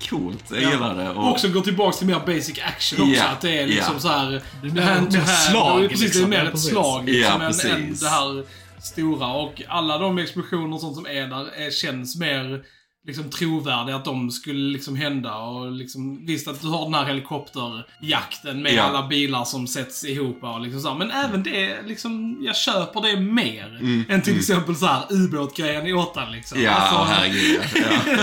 coolt. 0.09 0.45
Jag 0.51 0.61
gillar 0.73 0.95
det. 0.95 1.11
Och 1.11 1.31
också 1.31 1.49
gå 1.49 1.61
tillbaka 1.61 1.97
till 1.99 2.07
mer 2.07 2.21
basic 2.27 2.59
action 2.77 3.01
också. 3.03 3.15
Ja, 3.15 3.29
att 3.29 3.41
det 3.41 3.59
är 3.59 3.67
liksom 3.67 3.95
ja. 3.95 4.01
så 4.01 4.09
här... 4.09 4.43
Det 4.63 4.69
är 4.69 4.73
mer- 4.73 4.83
hand 4.83 5.13
mer 5.13 5.25
slag, 5.25 5.85
Ja, 5.85 5.89
precis, 5.89 6.05
liksom. 6.05 6.31
det 6.31 6.37
är 6.37 6.41
mer 6.45 6.45
Ja, 6.51 6.53
ett 6.53 6.61
slag 6.61 7.05
liksom, 7.09 7.41
Ja, 7.41 7.71
än, 7.71 7.83
än 7.83 7.95
det 8.01 8.09
här 8.09 8.45
stora. 8.83 9.33
Och 9.33 9.63
alla 9.69 9.99
de 9.99 10.19
explosioner 10.19 10.75
och 10.75 10.81
sånt 10.81 10.97
som 10.97 11.07
är 11.07 11.27
där 11.27 11.47
är, 11.55 11.71
känns 11.71 12.19
mer 12.21 12.65
liksom 13.07 13.31
trovärdiga 13.31 13.97
att 13.97 14.05
de 14.05 14.31
skulle 14.31 14.73
liksom 14.73 14.97
hända. 14.97 15.37
Och 15.37 15.73
liksom, 15.73 16.27
visst 16.27 16.49
att 16.49 16.63
du 16.63 16.69
har 16.69 16.85
den 16.85 16.95
här 16.95 17.05
helikopterjakten 17.05 18.63
med 18.63 18.75
Ja. 18.75 18.83
alla 18.83 19.07
bilar 19.09 19.45
som 19.45 19.67
sätts 19.67 20.05
ihop 20.05 20.39
och 20.43 20.61
liksom 20.61 20.81
så 20.81 20.89
här. 20.89 20.97
Men 20.99 21.11
även 21.11 21.43
det, 21.43 21.83
liksom, 21.87 22.39
jag 22.41 22.57
köper 22.57 23.01
det 23.01 23.17
mer. 23.21 23.81
Än 24.09 24.23
till 24.23 24.39
exempel 24.39 24.77
så 24.77 24.87
här 24.87 25.03
ubåtgrejen 25.11 25.87
i 25.87 25.93
åttan 25.93 26.33
liksom. 26.33 26.59
Mm, 26.59 26.71
Ja, 26.71 26.77
Alltså, 26.79 27.15
herregud. 27.15 27.61
Ja. 27.75 28.17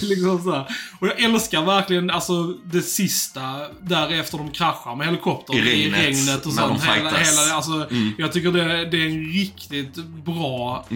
liksom 0.00 0.42
så 0.42 0.50
här. 0.54 0.66
Och 1.00 1.06
jag 1.06 1.20
älskar 1.20 1.62
verkligen 1.64 2.10
alltså 2.10 2.46
det 2.64 2.82
sista 2.82 3.40
därefter 3.80 4.38
de 4.38 4.50
kraschar 4.50 4.96
med 4.96 5.06
helikoptern 5.06 5.56
I 5.56 5.58
i 5.60 5.62
regnet, 5.62 6.00
regnet 6.00 6.46
och 6.46 6.52
sånt. 6.52 6.82
Hela, 6.84 7.10
hela, 7.10 7.54
alltså, 7.54 7.88
Jag 8.18 8.32
tycker 8.32 8.52
det, 8.52 8.84
det 8.90 8.96
är 9.02 9.06
en 9.06 9.24
riktigt 9.32 9.94
bra 10.24 10.86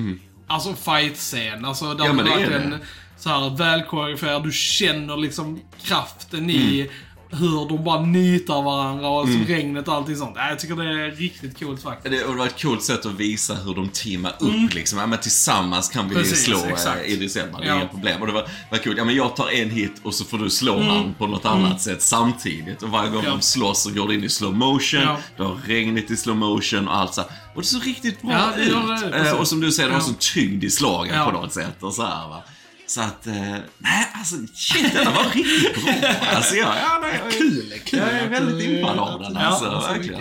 alltså 0.55 0.75
fight-scen. 0.75 1.65
Alltså 1.65 1.95
där 1.95 2.05
Ja, 2.05 2.13
men 2.13 2.25
det 2.25 2.33
är 2.33 2.51
det. 2.51 2.79
så 3.19 3.29
här 3.29 3.57
välkoreograferad. 3.57 4.43
Du 4.45 4.53
känner 4.53 5.17
liksom 5.17 5.61
kraften 5.83 6.51
i 6.51 6.91
hur 7.35 7.69
de 7.69 7.85
bara 7.85 8.01
nitar 8.01 8.63
varandra 8.63 9.09
och 9.09 9.27
liksom 9.29 9.45
regnet 9.47 9.89
och 9.89 9.95
allting 9.95 10.17
sånt. 10.17 10.37
Äh, 10.37 10.49
Jag 10.49 10.59
tycker 10.59 10.77
det 10.77 10.85
är 11.07 11.11
riktigt 11.11 11.59
coolt 11.59 11.83
faktiskt. 11.83 12.13
Det, 12.15 12.27
det 12.33 12.35
var 12.39 12.47
ett 12.47 12.63
coolt 12.63 12.83
sätt 12.83 13.07
att 13.07 13.13
visa 13.15 13.55
hur 13.55 13.75
de 13.75 13.89
teamar 13.89 14.33
upp 14.41 14.75
liksom. 14.75 14.99
Ja, 14.99 15.07
men 15.07 15.19
tillsammans 15.19 15.89
kan 15.89 16.09
vi 16.09 16.15
Mm. 16.15 16.23
Precis, 16.29 16.45
slå 16.45 16.59
exakt. 16.69 17.01
eh, 17.05 17.13
Idris 17.13 17.37
Elba, 17.37 17.59
det 17.59 17.65
är 17.65 17.69
Ja. 17.69 17.77
inga 17.77 17.87
problem. 17.89 18.21
Och 18.21 18.27
det 18.27 18.33
var, 18.33 18.49
var 18.71 18.79
kul. 18.79 18.95
Ja 18.99 19.05
men 19.05 19.15
jag 19.15 19.37
tar 19.37 19.49
en 19.51 19.71
hit 19.71 20.01
och 20.03 20.15
så 20.15 20.25
får 20.25 20.39
du 20.39 20.51
slå 20.51 20.81
han 20.83 21.15
på 21.19 21.27
något 21.27 21.45
annat 21.45 21.81
sätt 21.81 22.03
samtidigt. 22.03 22.83
Och 22.83 22.89
varje 22.89 23.11
gång 23.11 23.19
Mm. 23.21 23.31
Ja. 23.31 23.37
de 23.37 23.43
slåss 23.43 23.83
så 23.83 23.91
går 23.91 24.09
det 24.09 24.15
in 24.15 24.25
i 24.25 24.29
slow 24.29 24.55
motion. 24.55 25.01
Ja. 25.01 25.17
Du 25.37 25.43
har 25.43 25.57
regnet 25.67 26.11
i 26.11 26.17
slow 26.17 26.37
motion 26.37 26.89
och 26.89 26.97
allt 26.97 27.15
så 27.15 27.21
här. 27.21 27.31
Och 27.55 27.61
det 27.63 27.67
såg 27.69 27.87
riktigt 27.87 28.23
bra 28.23 28.33
Ja, 28.33 28.51
det 28.57 28.63
ut. 28.63 29.13
det, 29.13 29.19
Eh, 29.29 29.33
och 29.33 29.49
som 29.49 29.61
du 29.61 29.73
säger, 29.73 29.89
det 29.89 29.95
var 29.95 30.01
Ja. 30.01 30.07
sån 30.07 30.15
tyngd 30.35 30.65
i 30.65 30.71
slagen 30.71 31.25
på 31.25 31.31
något 31.33 31.53
sätt. 31.53 31.83
Och 31.83 31.93
så 31.95 32.03
här, 32.03 32.29
va. 32.29 32.43
Så 32.87 33.01
att, 33.01 33.27
eh, 33.27 33.35
nej 33.79 34.07
alltså 34.15 34.35
shit, 34.55 34.93
det 34.93 35.05
var 35.05 35.35
riktigt 35.35 35.85
bra. 35.85 36.11
Alltså 36.35 36.55
jag, 36.55 36.67
ja, 36.69 36.99
nej, 37.03 37.21
jag, 37.25 37.33
Kul, 37.33 37.73
kul. 37.85 37.99
jag 37.99 38.09
är 38.11 38.29
väldigt 38.29 38.69
impad 38.69 38.99
av 38.99 39.21
den 39.21 39.33
Ja, 39.35 39.41
alltså, 39.41 39.67
alltså, 39.69 39.93
verkligen. 39.93 40.21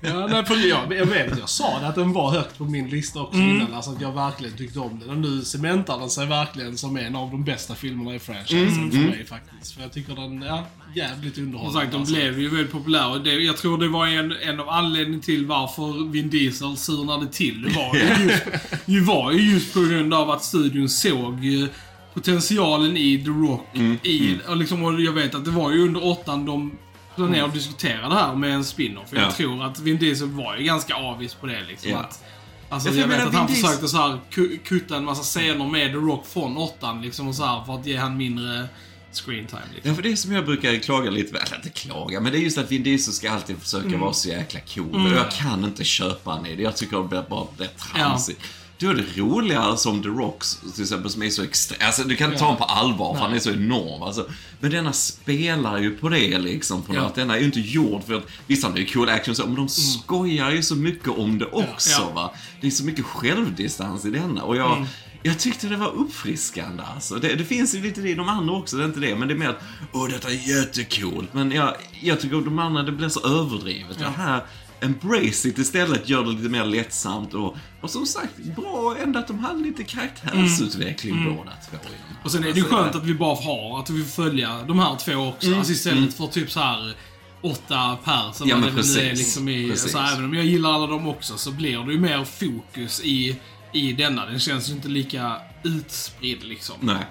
Ja, 0.00 0.26
nej, 0.26 0.44
för 0.44 0.68
jag, 0.68 0.92
jag 0.94 1.06
vet 1.06 1.32
att 1.32 1.38
jag 1.38 1.48
sa 1.48 1.78
det, 1.80 1.88
att 1.88 1.94
den 1.94 2.12
var 2.12 2.30
högt 2.30 2.58
på 2.58 2.64
min 2.64 2.88
lista 2.88 3.20
också 3.20 3.36
Mm. 3.38 3.56
innan. 3.56 3.74
Alltså 3.74 3.90
att 3.90 4.00
jag 4.00 4.12
verkligen 4.12 4.56
tyckte 4.56 4.78
om 4.80 4.98
den. 5.00 5.10
Och 5.10 5.16
nu 5.16 5.42
cementar 5.44 5.98
den 5.98 6.10
sig 6.10 6.26
verkligen 6.26 6.78
som 6.78 6.96
en 6.96 7.16
av 7.16 7.30
de 7.30 7.44
bästa 7.44 7.74
filmerna 7.74 8.14
i 8.14 8.18
franchisen 8.18 8.78
Mm. 8.78 8.90
för 8.90 8.98
mig 8.98 9.26
faktiskt. 9.26 9.72
För 9.74 9.82
jag 9.82 9.92
tycker 9.92 10.14
den, 10.14 10.42
ja, 10.42 10.66
jävligt 10.94 11.34
Som 11.34 11.44
underhållande. 11.44 11.80
sagt, 11.80 11.92
de 11.92 11.98
alltså. 11.98 12.14
blev 12.14 12.40
ju 12.40 12.48
väldigt 12.48 12.72
populära. 12.72 13.06
Och 13.08 13.20
det, 13.20 13.30
jag 13.32 13.56
tror 13.56 13.78
det 13.78 13.88
var 13.88 14.06
en, 14.06 14.32
en 14.42 14.60
av 14.60 14.68
anledningarna 14.68 15.22
till 15.22 15.46
varför 15.46 16.10
Vin 16.12 16.30
Diesel 16.30 16.76
surnade 16.76 17.26
till. 17.26 17.62
Det 17.62 17.70
var 17.70 17.94
ju 17.94 18.00
just, 18.28 18.44
det 18.86 19.00
var 19.00 19.32
ju 19.32 19.52
just 19.52 19.74
på 19.74 19.80
grund 19.80 20.14
av 20.14 20.30
att 20.30 20.44
studion 20.44 20.88
såg 21.10 21.46
eh, 21.62 21.68
potentialen 22.14 22.96
i 22.96 23.18
The 23.24 23.30
Rock. 23.30 23.66
I, 24.02 24.36
och, 24.48 24.56
liksom, 24.56 24.84
och 24.84 25.00
jag 25.00 25.12
vet 25.12 25.34
att 25.34 25.44
det 25.44 25.50
var 25.50 25.70
ju 25.70 25.82
under 25.82 26.04
åttan 26.04 26.44
de 26.46 26.78
planerade 27.16 27.44
att 27.48 27.54
diskutera 27.54 28.08
det 28.08 28.14
här 28.14 28.34
med 28.34 28.50
en 28.54 28.64
spin-off. 28.64 29.08
Jag 29.12 29.22
Ja. 29.22 29.32
tror 29.32 29.64
att 29.64 29.80
Vin 29.80 29.98
Diesel 29.98 30.28
var 30.28 30.56
ju 30.56 30.64
ganska 30.64 30.94
avis 30.94 31.34
på 31.34 31.46
det 31.46 31.62
liksom. 31.68 31.90
Ja. 31.90 31.98
Att, 31.98 32.24
Alltså 32.70 32.88
Ja, 32.88 32.94
jag 32.94 33.02
jag 33.02 33.08
vet 33.08 33.18
menar, 33.18 33.30
att 33.30 33.34
han 33.36 33.46
Vin 33.46 33.56
Diesel- 33.56 33.66
försökte 33.66 33.88
så 33.88 33.96
här 33.96 34.18
ku- 34.30 34.58
kutta 34.64 34.96
en 34.96 35.04
massa 35.04 35.22
scener 35.22 35.66
med 35.68 35.88
The 35.92 35.96
Rock 35.98 36.26
från 36.26 36.56
åttan 36.56 37.02
liksom 37.02 37.28
och 37.28 37.34
så 37.34 37.44
här 37.44 37.64
för 37.64 37.74
att 37.74 37.86
ge 37.86 37.96
han 37.96 38.16
mindre 38.16 38.68
screen 39.12 39.46
time 39.46 39.60
liksom. 39.74 39.90
Ja, 39.90 39.94
för 39.94 40.02
det 40.02 40.12
är 40.12 40.16
som 40.16 40.32
jag 40.32 40.44
brukar 40.44 40.76
klaga 40.78 41.10
lite, 41.10 41.38
eller 41.38 41.56
inte 41.56 41.68
klaga, 41.70 42.20
men 42.20 42.32
det 42.32 42.38
är 42.38 42.40
just 42.40 42.58
att 42.58 42.70
Vin 42.72 42.82
Diesel 42.82 43.14
ska 43.14 43.30
alltid 43.30 43.58
försöka 43.58 43.86
Mm. 43.86 44.00
vara 44.00 44.12
så 44.12 44.28
jäkla 44.28 44.60
cool. 44.74 45.06
Och 45.06 45.12
jag 45.16 45.30
kan 45.30 45.64
inte 45.64 45.84
köpa 45.84 46.30
han 46.30 46.46
i 46.46 46.56
det. 46.56 46.62
Jag 46.62 46.76
tycker 46.76 46.96
det 46.96 47.08
blir 47.08 47.24
bara 47.30 47.46
det 47.58 47.64
är 47.64 47.68
tramsigt. 47.98 48.40
Då 48.80 48.90
är 48.90 48.94
det 48.94 49.16
roligare 49.20 49.76
som 49.76 50.02
The 50.02 50.08
Rocks, 50.08 50.60
till 50.74 50.82
exempel, 50.82 51.10
som 51.10 51.22
är 51.22 51.30
så 51.30 51.42
extrem. 51.42 51.78
Alltså, 51.86 52.02
du 52.04 52.16
kan 52.16 52.26
inte 52.26 52.38
ta 52.38 52.44
honom 52.44 52.58
på 52.58 52.64
allvar, 52.64 53.14
för 53.14 53.20
han 53.22 53.34
är 53.34 53.38
så 53.38 53.50
enorm. 53.50 54.02
Alltså, 54.02 54.26
men 54.60 54.70
denna 54.70 54.92
spelar 54.92 55.78
ju 55.78 55.90
på 55.96 56.08
det 56.08 56.38
liksom. 56.38 56.82
På 56.82 56.94
Ja. 56.94 57.02
något. 57.02 57.14
Denna 57.14 57.34
är 57.36 57.38
ju 57.40 57.44
inte 57.46 57.60
gjord 57.60 58.04
för 58.04 58.14
att, 58.14 58.24
visst 58.46 58.64
han 58.64 58.72
är 58.74 58.78
ju 58.78 58.86
cool 58.86 59.08
action 59.08 59.34
så, 59.34 59.46
men 59.46 59.54
de 59.54 59.68
skojar 59.68 60.50
ju 60.50 60.62
så 60.62 60.74
mycket 60.76 61.08
om 61.08 61.38
det 61.38 61.44
också 61.46 62.02
Mm. 62.02 62.08
Ja. 62.08 62.22
va. 62.22 62.32
Det 62.60 62.66
är 62.66 62.70
så 62.70 62.84
mycket 62.84 63.04
självdistans 63.04 64.04
i 64.04 64.10
denna. 64.10 64.42
Och 64.42 64.56
jag, 64.56 64.76
Mm. 64.76 64.88
jag 65.22 65.38
tyckte 65.38 65.66
det 65.68 65.76
var 65.76 65.88
uppfriskande 65.94 66.82
alltså. 66.94 67.14
Det, 67.14 67.34
det 67.34 67.44
finns 67.44 67.74
ju 67.74 67.82
lite 67.82 68.00
det 68.00 68.08
i 68.10 68.14
de 68.14 68.28
andra 68.28 68.54
också, 68.54 68.76
det 68.76 68.82
är 68.82 68.86
inte 68.86 69.00
det. 69.00 69.16
Men 69.16 69.28
det 69.28 69.34
är 69.34 69.38
mer 69.38 69.48
att, 69.48 69.60
åh 69.92 70.08
detta 70.08 70.28
är 70.30 70.56
jättekul. 70.58 71.26
Men 71.32 71.50
jag, 71.52 71.74
jag 72.00 72.20
tycker 72.20 72.36
att 72.36 72.44
de 72.44 72.58
andra, 72.58 72.82
det 72.82 72.92
blir 72.92 73.08
så 73.08 73.26
överdrivet. 73.40 73.96
Ja. 74.00 74.06
Det 74.06 74.22
här, 74.22 74.44
embrace 74.80 75.48
it 75.48 75.58
istället, 75.58 76.08
gör 76.08 76.24
det 76.24 76.30
lite 76.30 76.48
mer 76.48 76.64
lättsamt. 76.64 77.34
Och, 77.34 77.56
och 77.80 77.90
som 77.90 78.06
sagt, 78.06 78.36
bra 78.56 78.96
ändå 79.02 79.18
att 79.18 79.26
de 79.26 79.38
hade 79.38 79.60
lite 79.60 79.84
karaktärsutveckling 79.84 81.24
båda 81.36 81.52
två. 81.70 81.76
Mm. 81.76 82.16
Och 82.24 82.32
sen 82.32 82.44
är 82.44 82.46
det 82.52 82.54
ju 82.54 82.60
Alltså, 82.62 82.76
skönt 82.76 82.94
att 82.94 83.04
vi 83.04 83.14
bara 83.14 83.34
har, 83.36 83.80
att 83.80 83.90
vi 83.90 84.04
får 84.04 84.22
följa 84.22 84.62
de 84.62 84.78
här 84.78 84.96
två 84.96 85.12
också. 85.14 85.54
Alltså 85.54 85.72
istället 85.72 86.14
för 86.14 86.26
typ 86.26 86.50
så 86.50 86.60
här 86.60 86.94
åtta 87.40 87.98
per 88.04 88.32
som 88.32 88.48
Ja, 88.48 88.56
men 88.56 88.68
är 88.68 88.72
precis. 88.72 89.18
liksom 89.18 89.48
i, 89.48 89.68
Precis. 89.68 89.94
alltså, 89.94 90.14
även 90.14 90.24
om 90.24 90.34
jag 90.34 90.44
gillar 90.44 90.70
alla 90.72 90.86
dem 90.86 91.08
också 91.08 91.36
så 91.36 91.50
blir 91.50 91.78
det 91.78 91.92
ju 91.92 92.00
mer 92.00 92.24
fokus 92.24 93.00
i, 93.04 93.36
i 93.72 93.92
denna. 93.92 94.26
Den 94.26 94.40
känns 94.40 94.70
ju 94.70 94.72
inte 94.72 94.88
lika 94.88 95.36
utspridd 95.64 96.44
liksom. 96.44 96.74
Nej. 96.80 97.06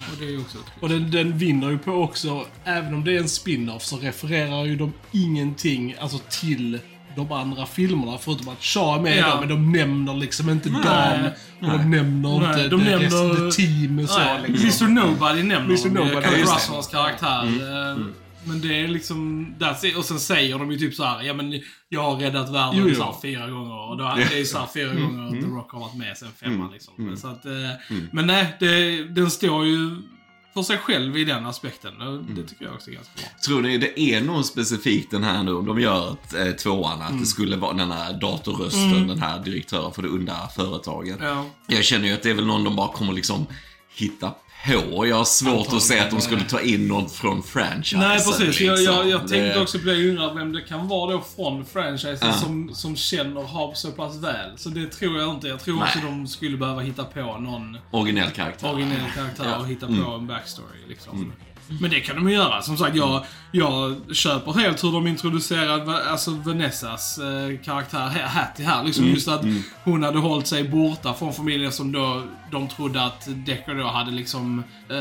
Och 0.00 0.18
det 0.20 0.34
är 0.34 0.40
också 0.40 0.58
Och 0.80 0.88
den, 0.88 1.10
den 1.10 1.38
vinner 1.38 1.70
ju 1.70 1.78
på 1.78 1.92
också, 1.92 2.46
även 2.64 2.94
om 2.94 3.04
det 3.04 3.16
är 3.16 3.20
en 3.20 3.28
spin-off, 3.28 3.82
så 3.84 3.96
refererar 3.96 4.64
ju 4.64 4.76
de 4.76 4.92
ingenting 5.12 5.94
alltså 6.00 6.18
till 6.30 6.78
de 7.16 7.32
andra 7.32 7.66
filmerna. 7.66 8.18
Förutom 8.18 8.48
att 8.48 8.62
Shaw 8.64 8.98
är 8.98 9.02
med 9.02 9.16
Ja. 9.18 9.26
där, 9.26 9.40
men 9.40 9.48
de 9.48 9.72
nämner 9.72 10.14
liksom 10.14 10.50
inte 10.50 10.68
Dan. 10.68 11.24
Och 11.60 11.78
de 11.78 11.90
nämner 11.90 12.38
Nej, 12.38 12.48
inte 12.48 12.68
de 12.68 12.84
det 12.84 12.90
nämner- 12.90 12.98
resten, 12.98 13.50
the 13.50 13.56
team 13.56 13.98
och 13.98 14.08
så. 14.08 14.18
Nej, 14.18 14.40
liksom. 14.46 14.86
Mr 14.86 15.00
Nobody 15.06 15.42
nämner 15.42 15.64
Mr. 15.64 15.82
de 15.82 15.88
ju, 15.88 15.94
Nobody, 15.94 16.14
Kurt 16.26 16.34
det. 16.34 16.42
Russells 16.42 16.86
karaktär. 16.86 17.42
Eh, 17.44 17.98
Men 18.44 18.60
det 18.60 18.80
är 18.80 18.88
liksom, 18.88 19.46
that's 19.58 19.84
it. 19.86 19.96
och 19.96 20.04
sen 20.04 20.20
säger 20.20 20.58
de 20.58 20.70
ju 20.72 20.78
typ 20.78 20.94
så 20.94 21.04
här, 21.04 21.22
ja 21.22 21.34
men 21.34 21.60
jag 21.88 22.02
har 22.02 22.16
räddat 22.16 22.48
världen 22.54 22.74
Jo, 22.80 22.88
jo. 22.88 22.94
Så 22.94 23.04
här, 23.04 23.14
fyra 23.22 23.50
gånger. 23.50 23.90
Och 23.90 23.96
då, 23.98 24.14
det 24.16 24.34
är 24.34 24.38
ju 24.38 24.44
så 24.44 24.58
här 24.58 24.66
fyra 24.74 24.94
gånger 24.94 25.30
The 25.40 25.46
Rock 25.46 25.72
har 25.72 25.80
varit 25.80 25.94
med 25.96 26.16
sen 26.16 26.28
femman 26.40 26.70
liksom. 26.72 27.16
Så 27.16 27.28
att, 27.28 27.44
eh, 27.46 27.52
Men 28.12 28.26
nej, 28.26 28.56
det, 28.60 29.04
den 29.04 29.30
står 29.30 29.66
ju 29.66 29.90
för 30.64 30.72
sig 30.72 30.78
själv 30.78 31.16
i 31.16 31.24
den 31.24 31.46
aspekten. 31.46 32.02
Och 32.02 32.22
det 32.24 32.42
tycker 32.42 32.64
jag 32.64 32.74
också 32.74 32.90
är 32.90 32.94
ganska 32.94 33.12
bra. 33.16 33.24
Tror 33.46 33.62
ni 33.62 33.78
det 33.78 34.00
är 34.00 34.20
någon 34.20 34.44
specifikt 34.44 35.10
den 35.10 35.24
här 35.24 35.42
nu, 35.42 35.52
om 35.52 35.66
de 35.66 35.80
gör 35.80 36.12
ett, 36.12 36.34
eh, 36.34 36.52
tvåan, 36.52 37.02
att 37.02 37.20
det 37.20 37.26
skulle 37.26 37.56
vara 37.56 37.72
den 37.72 37.90
här 37.90 38.12
datorrösten, 38.12 39.08
den 39.08 39.22
här 39.22 39.44
direktören 39.44 39.92
för 39.92 40.02
det 40.02 40.08
onda 40.08 40.48
företaget. 40.56 41.18
Ja. 41.20 41.44
Jag 41.66 41.84
känner 41.84 42.08
ju 42.08 42.14
att 42.14 42.22
det 42.22 42.30
är 42.30 42.34
väl 42.34 42.46
någon 42.46 42.64
de 42.64 42.76
bara 42.76 42.92
kommer 42.92 43.12
liksom 43.12 43.46
hitta 43.94 44.32
på. 44.66 45.06
Jag 45.06 45.16
har 45.16 45.24
svårt 45.24 45.72
att 45.72 45.82
se 45.82 45.98
att 46.00 46.10
de 46.10 46.20
skulle 46.20 46.42
ta 46.44 46.60
in 46.60 46.88
något 46.88 47.12
från 47.12 47.42
franchisen. 47.42 48.00
Nej 48.00 48.18
precis, 48.18 48.60
jag, 48.60 48.78
jag, 48.82 48.94
jag 48.94 49.04
liksom. 49.06 49.20
tänkte 49.28 49.38
Det- 49.54 49.60
också 49.60 49.78
på 49.78 49.84
det, 49.84 49.94
jag 49.96 50.08
undrar 50.08 50.34
vem 50.34 50.52
det 50.52 50.60
kan 50.60 50.88
vara 50.88 51.12
då 51.12 51.24
från 51.36 51.64
franchisen 51.66 52.18
Ja. 52.28 52.32
som, 52.32 52.74
som 52.74 52.96
känner 52.96 53.42
Hobb 53.42 53.76
så 53.76 53.90
pass 53.92 54.16
väl. 54.16 54.58
Så 54.58 54.68
det 54.68 54.86
tror 54.86 55.20
jag 55.20 55.34
inte. 55.34 55.48
Jag 55.48 55.60
tror 55.60 55.82
också 55.82 55.98
Nej. 55.98 56.10
de 56.10 56.26
skulle 56.26 56.56
behöva 56.56 56.80
hitta 56.80 57.04
på 57.04 57.20
någon 57.20 57.78
Originell 57.90 58.30
karaktär. 58.30 58.72
originell 58.72 59.10
karaktär 59.14 59.44
Ja. 59.50 59.56
och 59.56 59.66
hitta 59.68 59.86
på 59.86 59.92
Mm. 59.92 60.12
en 60.12 60.26
backstory 60.26 60.78
liksom. 60.88 61.32
Men 61.80 61.90
det 61.90 62.00
kan 62.00 62.16
de 62.16 62.28
ju 62.28 62.34
göra. 62.34 62.62
Som 62.62 62.76
sagt, 62.76 62.96
jag, 62.96 63.24
jag 63.52 63.96
köper 64.16 64.52
helt 64.52 64.84
hur 64.84 64.92
de 64.92 65.06
introducerar 65.06 65.94
alltså 66.10 66.30
Vanessas 66.30 67.18
eh, 67.18 67.58
karaktär 67.64 68.06
här- 68.08 68.26
Hattie 68.26 68.66
här. 68.66 68.84
Liksom 68.84 69.02
Mm. 69.04 69.14
just 69.14 69.28
att 69.28 69.42
hon 69.84 70.02
hade 70.02 70.18
hållit 70.18 70.46
sig 70.46 70.64
borta 70.68 71.14
från 71.14 71.32
familjen 71.34 71.72
som 71.72 71.92
då 71.92 72.22
de 72.52 72.68
trodde 72.68 73.04
att 73.04 73.28
Deckard 73.46 73.76
då 73.76 73.86
hade 73.86 74.10
liksom... 74.10 74.64
Eh, 74.88 74.96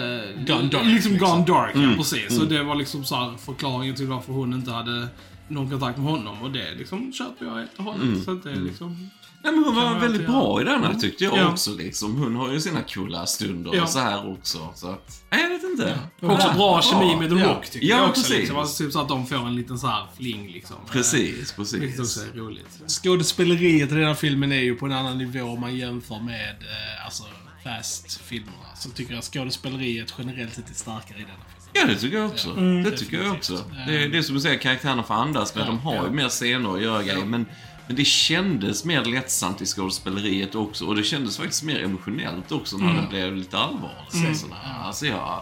Gone 0.47 0.69
dark, 0.69 0.86
Liksom 0.86 1.12
liksom. 1.12 1.17
gone 1.17 1.45
dark, 1.45 1.75
Mm. 1.75 1.89
ja 1.89 1.95
precis. 1.97 2.39
Och 2.39 2.47
det 2.47 2.63
var 2.63 2.75
liksom 2.75 3.06
så 3.06 3.15
här 3.15 3.34
förklaringen 3.45 3.95
till 3.95 4.08
varför 4.08 4.34
hon 4.34 4.53
inte 4.53 4.71
hade 4.71 5.08
någon 5.47 5.69
kontakt 5.69 5.97
med 5.97 6.08
honom. 6.12 6.41
Och 6.41 6.51
det 6.51 6.71
liksom 6.77 7.13
köper 7.13 7.45
jag 7.45 7.56
helt 7.56 7.77
och 7.77 7.84
hållet. 7.84 8.01
Mm. 8.03 8.23
Så 8.23 8.34
det 8.34 8.51
är 8.51 8.56
liksom... 8.56 9.10
Nej, 9.47 9.55
men 9.55 9.63
hon 9.63 9.75
var 9.75 9.83
väldigt 9.99 10.03
alltid 10.21 10.25
bra 10.27 10.62
i 10.62 10.63
denna 10.63 10.93
tyckte 10.99 11.23
jag 11.23 11.38
Ja. 11.38 11.49
också. 11.51 11.71
Liksom. 11.75 12.15
Hon 12.23 12.36
har 12.36 12.51
ju 12.53 12.62
sina 12.62 12.81
coola 12.81 13.25
stunder 13.25 13.71
Ja. 13.75 13.83
och 13.83 13.89
så 13.89 13.99
här 13.99 14.31
också. 14.31 14.69
Så 14.75 14.89
att, 14.89 15.23
nej, 15.29 15.41
jag 15.41 15.49
vet 15.49 15.63
inte. 15.63 15.99
Också 16.21 16.53
bra 16.55 16.81
kemi 16.81 17.15
med 17.15 17.29
The 17.29 17.36
Ja. 17.36 17.45
Rock 17.53 17.69
tycker 17.69 17.88
Ja, 17.88 17.97
jag 17.97 18.10
också. 18.10 18.21
precis. 18.21 18.38
Liksom. 18.38 18.57
Alltså, 18.57 18.83
typ 18.83 18.93
så 18.93 19.01
att 19.01 19.10
de 19.10 19.27
får 19.27 19.36
en 19.47 19.55
liten 19.55 19.79
så 19.79 19.88
här 19.88 20.05
fling 20.17 20.47
liksom. 20.51 20.75
Precis, 20.91 21.23
Vilket 21.36 21.60
också 21.60 21.75
precis. 22.19 22.23
är 22.33 22.38
roligt. 22.38 22.81
Skådespeleriet 22.88 23.91
i 23.91 23.95
den 23.95 24.03
här 24.07 24.13
filmen 24.13 24.51
är 24.51 24.60
ju 24.62 24.75
på 24.75 24.86
en 24.86 24.91
annan 24.91 25.17
nivå 25.17 25.41
om 25.49 25.60
man 25.62 25.75
jämför 25.77 26.19
med 26.19 26.49
eh, 26.49 27.05
alltså, 27.05 27.23
Fast-filmerna. 27.63 28.75
Så 28.75 28.89
tycker 28.89 29.13
jag 29.13 29.23
skådespeleriet 29.23 30.13
generellt 30.17 30.53
sett 30.53 30.69
är 30.69 30.73
starkare 30.73 31.17
i 31.17 31.21
denna 31.21 31.33
film. 31.33 31.69
Ja, 31.73 31.86
det 31.86 31.95
tycker 31.95 32.17
jag 32.17 32.25
också. 32.27 32.49
Mm. 32.49 32.83
det 32.83 32.91
tycker 32.97 33.23
jag 33.23 33.31
också. 33.36 33.63
Det, 33.88 34.03
är- 34.03 34.10
det 34.10 34.17
är 34.17 34.21
som 34.21 34.36
du 34.36 34.41
säger, 34.41 34.57
karaktärerna 34.60 35.03
får 35.03 35.13
andas, 35.13 35.55
men 35.55 35.67
de 35.67 35.79
har 35.79 36.05
ju 36.05 36.12
mer 36.12 36.29
scener 36.29 36.75
att 36.75 36.81
göra 36.81 37.03
grejer. 37.03 37.25
Men, 37.25 37.45
men 37.88 37.95
det 37.95 38.06
kändes 38.06 38.86
mer 38.86 39.06
lättsamt 39.06 39.62
i 39.62 39.65
skådespeleriet 39.65 40.56
också. 40.56 40.86
Och 40.86 40.95
det 40.95 41.04
kändes 41.04 41.38
faktiskt 41.38 41.63
mer 41.63 41.84
emotionellt 41.84 42.52
också 42.52 42.78
när 42.78 43.02
det 43.02 43.08
blev 43.10 43.36
lite 43.36 43.58
allvarligt. 43.58 44.13
Mm. 44.13 44.54
Alltså 44.84 45.06
jag... 45.06 45.41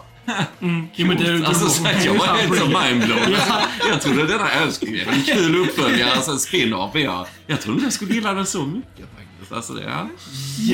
Jo, 0.94 1.06
men 1.06 1.16
det, 1.16 1.38
det, 1.38 1.46
Alltså, 1.46 1.68
så 1.68 1.84
jag 2.04 2.14
var 2.14 2.26
helt 2.26 2.58
så 2.58 2.64
mindblown. 2.66 3.32
Ja. 3.48 3.62
Jag 3.88 4.00
trodde 4.00 4.26
denna 4.26 4.50
älskling 4.50 4.98
en 4.98 5.22
kul 5.22 5.56
uppföljare, 5.56 6.12
alltså 6.12 6.30
en 6.30 6.38
spin-off. 6.38 6.94
Jag, 6.94 7.26
jag 7.46 7.60
trodde 7.60 7.82
jag 7.82 7.92
skulle 7.92 8.14
gilla 8.14 8.32
den 8.32 8.46
så 8.46 8.66
mycket 8.66 9.06
faktiskt. 9.16 9.52
Alltså 9.52 9.72
det, 9.72 9.82
ja. 9.82 10.08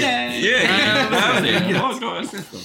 Yeah! 0.00 0.44
Yeah. 0.44 1.06
Ja, 1.12 1.40
det 1.42 1.48
är. 1.48 1.72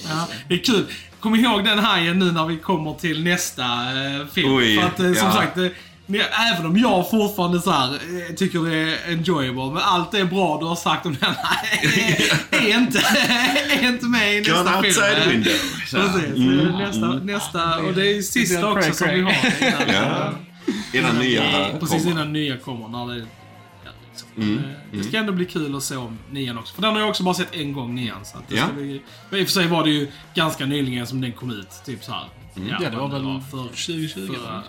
Ja, 0.08 0.28
det 0.48 0.58
kul. 0.58 0.86
Kom 1.20 1.34
ihåg 1.34 1.64
den 1.64 1.78
hajen 1.78 2.18
nu 2.18 2.32
när 2.32 2.46
vi 2.46 2.56
kommer 2.56 2.94
till 2.94 3.24
nästa 3.24 3.64
eh, 3.64 4.26
film. 4.26 4.54
Oj, 4.54 4.76
För 4.76 4.86
att 4.86 5.00
eh, 5.00 5.06
som 5.06 5.26
ja. 5.26 5.32
sagt, 5.32 5.56
men 6.10 6.20
även 6.54 6.66
om 6.66 6.76
jag 6.78 7.10
fortfarande 7.10 7.60
så 7.62 7.70
här, 7.70 7.92
eh, 7.94 8.34
tycker 8.34 8.58
det 8.70 8.76
är 8.76 9.12
enjoyable, 9.12 9.66
men 9.66 9.76
allt 9.82 10.12
det 10.12 10.18
är 10.18 10.24
bra 10.24 10.58
du 10.60 10.66
har 10.66 10.76
sagt 10.76 11.06
om 11.06 11.16
den 11.20 11.34
här 11.34 11.68
är 12.50 12.68
inte, 12.78 12.98
är 13.80 13.88
inte 13.88 14.06
med 14.06 14.34
i 14.36 14.40
Gone 14.40 14.62
nästa 14.62 14.78
outside 14.78 15.16
film. 15.16 15.30
window. 15.30 15.52
Precis. 15.90 16.36
Mm. 16.36 16.72
Nästa, 16.78 17.06
nästa, 17.08 17.78
och 17.78 17.94
det 17.94 18.16
är 18.16 18.22
sista 18.22 18.72
också 18.72 18.92
som 18.92 19.08
vi 19.08 19.20
har. 19.20 19.32
Innan, 19.60 19.94
Ja. 19.94 20.32
Innan 20.92 21.16
nya 21.18 21.42
Precis 21.80 22.02
kommer. 22.02 22.10
innan 22.10 22.32
nya 22.32 22.56
kommer. 22.56 22.88
När 22.88 23.14
det, 23.14 23.26
ja, 23.84 23.90
liksom. 24.10 24.28
Mm, 24.36 24.58
Eh, 24.58 24.98
det 24.98 25.04
ska 25.04 25.16
ändå 25.18 25.32
bli 25.32 25.44
kul 25.44 25.76
att 25.76 25.82
se 25.82 25.96
om 25.96 26.18
nian 26.30 26.58
också. 26.58 26.74
För 26.74 26.82
den 26.82 26.92
har 26.92 27.00
jag 27.00 27.08
också 27.10 27.22
bara 27.22 27.34
sett 27.34 27.54
en 27.56 27.72
gång, 27.72 27.94
nian. 27.94 28.24
Så 28.24 28.38
att 28.38 28.48
det 28.48 28.56
Ja. 28.56 28.64
ska 28.64 28.72
bli, 28.72 29.02
men 29.30 29.40
i 29.40 29.42
och 29.42 29.46
för 29.46 29.52
sig 29.52 29.66
var 29.66 29.84
det 29.84 29.90
ju 29.90 30.08
ganska 30.34 30.66
nyligen 30.66 31.06
som 31.06 31.20
den 31.20 31.32
kom 31.32 31.50
ut. 31.50 31.68
Typ 31.86 32.04
så 32.04 32.12
här. 32.12 32.24
Ja, 32.80 32.90
det 32.90 32.96
var 32.96 33.08
väl 33.08 33.40
för 33.50 33.62
2020 33.62 34.26
förra 34.26 34.52
va? 34.52 34.62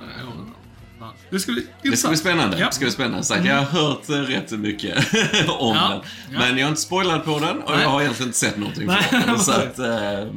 Ja. 0.99 1.13
Det 1.29 1.39
ska 1.39 1.51
bli 1.51 1.61
Det 1.61 1.67
ska 1.67 1.81
bli 1.81 1.87
intressant. 1.89 2.19
spännande. 2.19 2.59
Ja. 2.59 2.71
Ska 2.71 2.85
bli 2.85 2.91
spännande. 2.91 3.23
Sagt, 3.23 3.45
jag 3.45 3.55
har 3.55 3.63
hört 3.63 4.09
eh, 4.09 4.13
rätt 4.15 4.51
mycket 4.51 4.97
om 5.47 5.75
Ja. 5.75 6.01
den. 6.29 6.39
Men 6.39 6.57
jag 6.57 6.65
har 6.65 6.69
inte 6.69 6.81
spoilat 6.81 7.25
på 7.25 7.39
den 7.39 7.61
och 7.61 7.71
Nej. 7.71 7.81
jag 7.81 7.89
har 7.89 8.01
egentligen 8.01 8.27
inte 8.29 8.37
sett 8.39 8.57
någonting 8.57 8.87
Nej. 8.87 9.05
den. 9.25 9.39
Så 9.39 9.51
att, 9.51 9.79
eh, 9.79 9.85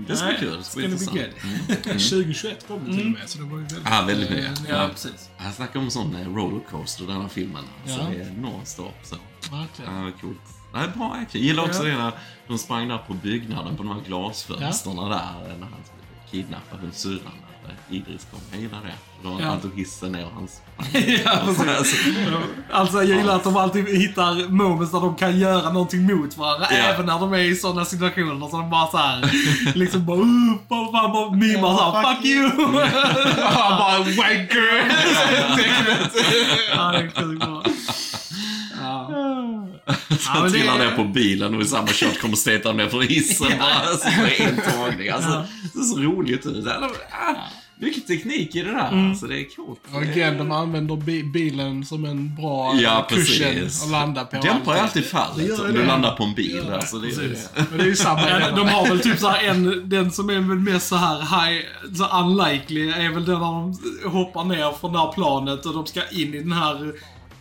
det 0.09 0.17
ska 0.17 0.27
bli 0.27 0.37
kul. 0.39 0.57
Det 0.59 0.65
ska 0.65 0.77
bli 0.77 0.85
intressant. 0.85 1.17
good. 1.69 1.83
2021 1.85 2.65
kom 2.69 2.85
det 2.85 2.93
till 2.97 3.07
och 3.07 3.13
med, 3.13 3.23
så 3.29 3.39
det 3.39 3.45
var 3.45 3.59
ju 3.59 3.65
väldigt... 3.65 3.83
Ja, 3.91 4.03
väldigt 4.07 4.31
mycket. 4.31 4.63
Ja, 4.69 4.89
precis. 4.93 5.31
Han 5.39 5.53
snackar 5.53 5.81
om 5.81 5.91
sån 5.91 6.17
eh, 6.17 6.35
rollercoaster, 6.35 7.05
den 7.07 7.21
här 7.21 7.29
filmen. 7.29 7.65
Så 7.87 7.91
Ja. 7.91 8.07
det 8.11 8.23
är 8.23 8.31
nonstop. 8.31 8.95
Så. 9.03 9.17
Verkligen. 9.57 9.95
Ja, 9.97 10.03
det 10.03 10.09
är 10.09 10.21
coolt. 10.21 10.39
Nej, 10.75 10.89
bra 10.97 11.07
action. 11.13 11.27
Jag 11.33 11.43
gillar 11.43 11.63
också 11.65 11.89
Ja. 11.89 11.97
det 11.97 12.03
när 12.03 12.13
de 12.49 12.59
sprang 12.59 12.89
där 12.89 12.99
på 12.99 13.15
byggnaden, 13.15 13.77
på 13.77 13.83
de 13.83 13.93
här 13.93 14.01
glasfönstren 14.07 14.97
där, 14.97 15.09
när 15.09 15.67
han 15.67 15.75
kidnappade 16.31 16.93
syrran. 16.93 17.33
Där 17.67 17.97
Idris 17.97 18.27
kom. 18.31 18.41
Jag 18.53 18.61
gillar 18.61 18.79
det. 18.83 18.95
Då 19.29 19.39
Ja. 19.41 19.47
han 19.47 19.61
tog 19.61 19.79
hissen 19.79 20.13
ner 20.13 20.25
och 20.27 20.33
han 20.35 20.49
sprang. 20.49 21.03
ja, 21.25 21.31
precis. 21.47 21.69
Alltså, 21.79 21.97
Alltså 22.73 23.03
jag 23.03 23.19
gillar 23.19 23.37
att 23.37 23.45
de 23.45 23.57
alltid 23.57 23.89
hittar 23.89 24.49
moments 24.49 24.93
där 24.93 25.01
de 25.01 25.15
kan 25.17 25.39
göra 25.39 25.73
någonting 25.73 26.07
mot 26.07 26.37
varandra. 26.37 26.67
Ja. 26.71 26.77
Även 26.77 27.07
när 27.07 27.19
de 27.21 27.33
är 27.33 27.39
i 27.39 27.57
sådana 27.57 27.85
situationer. 27.85 28.49
Så 28.49 28.57
de 28.57 28.71
bara 28.71 28.87
såhär, 28.87 29.31
liksom 29.75 30.07
bara, 30.07 30.19
uh, 30.19 30.55
bara, 30.69 30.93
bara, 30.93 31.09
bara 31.09 31.31
mimar 31.31 31.77
såhär, 31.77 32.15
fuck 32.15 32.25
you! 32.25 32.49
Han 33.43 33.79
bara 33.79 33.99
wanker! 33.99 34.93
ja, 36.77 36.93
det 36.93 37.21
är 37.21 37.37
bra. 37.39 37.63
Ja, 39.87 39.95
men 40.09 40.19
Han 40.21 40.45
det- 40.45 40.51
trillar 40.51 40.79
ner 40.79 40.91
på 40.97 41.05
bilen 41.05 41.55
och 41.55 41.63
i 41.63 41.65
samma 41.65 41.87
shot 41.89 42.21
kommer 42.21 42.37
Statham 42.37 42.77
ner 42.77 42.89
från 42.89 43.03
hissen 43.03 43.47
bara. 43.59 43.73
Alltså, 43.91 44.09
på 44.09 44.43
en 44.43 44.57
tagning. 44.73 45.09
Alltså, 45.09 45.45
det 45.63 45.69
ser 45.79 45.95
så 45.95 46.01
roligt 46.01 46.47
ut. 46.47 46.67
Ah, 46.67 47.35
mycket 47.81 48.07
teknik 48.07 48.55
i 48.57 48.63
det 48.63 48.71
där. 48.73 48.89
Mm. 48.93 49.11
Alltså, 49.11 49.27
det 49.27 49.41
är 49.41 49.57
coolt. 49.57 49.81
Och 49.95 50.03
igen, 50.03 50.39
de 50.39 50.53
använder 50.53 50.97
bi 50.97 51.23
bilen 51.23 51.85
som 51.85 52.05
en 52.05 52.35
bra 52.35 52.75
Ja, 52.75 53.07
cushion 53.11 53.67
att 53.67 53.91
landa 53.91 54.25
på. 54.25 54.41
Dämpar 54.41 54.75
ju 54.75 54.81
alltid 54.81 55.03
Det 55.03 55.07
fallet 55.09 55.61
om 55.61 55.67
du 55.67 55.73
det. 55.81 55.87
landar 55.87 56.17
på 56.17 56.25
en 56.25 56.35
bil. 56.35 56.71
Alltså, 56.73 56.99
det 56.99 57.09
är 57.09 57.29
det. 57.29 57.67
Men 57.71 57.79
det 57.79 57.85
är 57.85 57.89
ju 57.89 57.97
samma 57.97 58.29
Ja, 58.31 58.51
de 58.57 58.69
har 58.69 58.87
väl 58.89 59.01
typ 59.01 59.19
såhär 59.19 59.45
en, 59.49 59.89
den 59.89 60.11
som 60.13 60.31
är 60.31 60.35
väl 60.35 60.59
mest 60.59 60.89
så 60.89 60.97
här 60.97 61.19
high, 61.21 61.63
så 61.97 62.07
unlikely 62.21 62.91
är 62.91 63.11
väl 63.11 63.25
den 63.25 63.41
när 63.41 63.41
de 63.41 63.79
hoppar 64.11 64.45
ner 64.45 64.73
från 64.81 64.93
det 64.93 64.99
här 64.99 65.13
planet 65.13 65.67
och 65.67 65.75
de 65.75 65.87
ska 65.87 66.01
in 66.11 66.35
i 66.35 66.39
den 66.39 66.53
här 66.53 66.93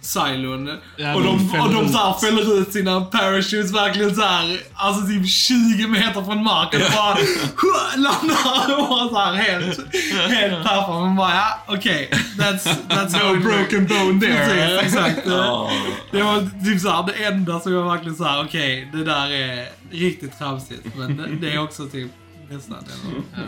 silon. 0.01 0.77
Ja, 0.97 1.15
och 1.15 1.23
de 1.23 1.59
och 1.61 1.73
de 1.73 1.89
så 1.89 1.97
här 1.97 2.13
fäller 2.13 2.61
ut 2.61 2.73
sina 2.73 3.01
parachutes 3.01 3.73
verkligen 3.73 4.15
så 4.15 4.21
här, 4.21 4.59
alltså 4.73 5.07
typ 5.07 5.29
20 5.29 5.87
meter 5.87 6.23
från 6.23 6.43
marken 6.43 6.81
och 6.81 6.91
bara 6.91 7.17
landar 7.97 8.79
och 8.79 8.89
bara 8.89 9.09
så 9.09 9.19
här 9.19 9.33
helt, 9.33 9.79
helt 10.29 10.63
tappar. 10.63 10.99
Man 10.99 11.15
bara, 11.15 11.33
ja 11.35 11.63
okej, 11.67 12.09
that's, 12.37 12.75
that's 12.89 13.17
how 13.17 13.35
it 13.37 13.43
broken 13.43 13.87
bone 13.87 14.21
there. 14.21 14.45
Precis, 14.45 14.95
exakt. 14.95 15.21
Ja. 15.25 15.71
Det 16.11 16.21
var 16.23 16.65
typ 16.65 16.81
såhär, 16.81 17.03
det 17.07 17.25
enda 17.25 17.59
som 17.59 17.73
jag 17.73 17.83
verkligen 17.83 18.15
såhär, 18.15 18.43
okej, 18.43 18.89
det 18.93 19.03
där 19.03 19.31
är 19.31 19.65
riktigt 19.91 20.37
tramsigt. 20.37 20.87
Men 20.95 21.17
det, 21.17 21.47
det 21.47 21.53
är 21.53 21.63
också 21.63 21.85
typ 21.85 22.11
nästan 22.51 22.77
det. 22.87 23.41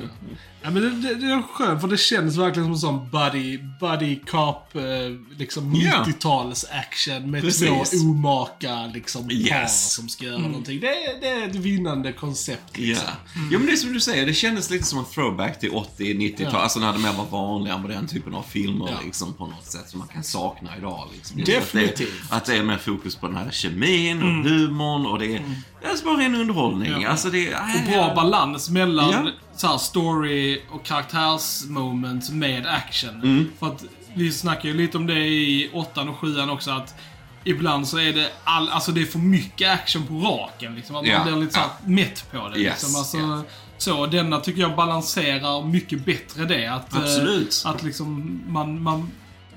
Ja, 0.66 0.70
men 0.72 0.82
det, 0.82 0.90
det, 0.90 1.16
det 1.16 1.26
är 1.34 1.42
skönt, 1.42 1.82
för 1.82 1.88
det 1.88 1.98
känns 1.98 2.38
verkligen 2.38 2.64
som 2.66 2.72
en 2.74 2.80
sån 3.00 3.10
buddy, 3.10 3.60
buddy 3.80 4.20
cop, 4.20 4.76
eh, 4.76 4.82
liksom 5.38 5.74
Ja. 5.76 6.06
90-tals 6.08 6.66
action 6.72 7.32
med 7.32 7.42
Precis. 7.42 7.68
två 7.92 7.98
omaka 8.10 8.86
liksom 8.94 9.24
par 9.28 9.34
Yes. 9.34 9.94
som 9.94 10.10
ska 10.10 10.26
göra 10.26 10.38
någonting. 10.38 10.80
Det, 10.80 10.88
är- 10.88 11.22
det 11.22 11.28
är 11.28 11.48
ett 11.50 11.56
vinnande 11.56 12.14
koncept 12.14 12.62
Ja. 12.74 12.80
liksom. 12.82 13.08
ja, 13.52 13.58
men 13.58 13.66
det 13.66 13.72
är 13.74 13.76
som 13.78 13.94
du 13.94 14.00
säger, 14.00 14.26
det 14.26 14.34
kändes 14.34 14.70
lite 14.70 14.84
som 14.86 15.00
en 15.00 15.06
throwback 15.06 15.60
till 15.60 15.72
80-90-tal. 15.72 16.50
Ja. 16.54 16.60
Alltså 16.60 16.80
när 16.80 16.94
det 16.94 17.00
mer 17.00 17.14
var 17.14 17.26
vanliga 17.26 17.78
med 17.78 17.90
den 17.90 18.08
typen 18.08 18.34
av 18.36 18.44
filmer 18.44 18.88
Ja. 18.92 18.98
liksom 19.06 19.34
på 19.34 19.46
något 19.48 19.66
sätt 19.72 19.90
som 19.90 20.00
man 20.00 20.08
kan 20.08 20.24
sakna 20.24 20.78
idag. 20.78 21.08
Liksom. 21.16 21.44
Definitivt. 21.44 22.10
Att 22.10 22.30
det, 22.30 22.36
att 22.36 22.46
det 22.46 22.56
är 22.56 22.64
mer 22.64 22.78
fokus 22.78 23.16
på 23.16 23.28
den 23.28 23.36
här 23.36 23.52
kemin 23.52 24.18
och 24.24 24.50
humorn 24.50 25.06
och 25.06 25.20
det 25.20 25.36
är, 25.36 25.42
det 25.84 26.00
är 26.02 26.06
bara 26.06 26.18
ren 26.18 26.36
underhållning. 26.36 27.02
Ja. 27.02 27.10
Alltså 27.10 27.30
det 27.30 27.48
är... 27.52 27.60
Och 27.60 27.92
bra 27.92 28.16
balans 28.16 28.70
mellan 28.70 29.12
Ja. 29.12 29.32
så 29.56 29.68
här, 29.68 29.78
story 29.78 30.62
och 30.72 30.86
karaktärsmoment 30.86 32.30
med 32.30 32.68
action. 32.68 33.52
För 33.60 33.68
att 33.68 33.84
vi 34.14 34.32
snackar 34.32 34.70
ju 34.70 34.76
lite 34.76 34.98
om 34.98 35.08
det 35.08 35.20
i 35.28 35.70
åttan 35.74 36.10
och 36.10 36.18
sjuan 36.18 36.50
också 36.50 36.72
att 36.72 36.96
Ibland 37.46 37.88
så 37.88 37.98
är 37.98 38.14
det 38.14 38.30
all, 38.44 38.70
alltså 38.70 38.92
det 38.92 39.02
är 39.02 39.06
för 39.06 39.20
mycket 39.20 39.70
action 39.74 40.08
på 40.08 40.14
raken. 40.14 40.76
Liksom, 40.76 40.96
att 40.96 41.06
Ja, 41.08 41.18
man 41.18 41.28
blir 41.28 41.42
lite 41.42 41.54
så 41.54 41.60
här 41.60 41.70
mätt 41.86 42.26
på 42.32 42.50
det. 42.50 42.60
Yes, 42.60 42.84
liksom. 42.84 42.96
alltså, 43.00 43.18
ja. 43.18 43.44
så, 43.78 44.06
denna 44.06 44.40
tycker 44.40 44.62
jag 44.62 44.76
balanserar 44.76 45.66
mycket 45.66 46.06
bättre 46.06 46.46
det. 46.46 46.68
Att, 46.68 46.94
eh, 46.94 47.00
Absolut. 47.02 47.62
att 47.66 47.84
liksom 47.84 48.42
man, 48.48 48.82
man 48.84 49.12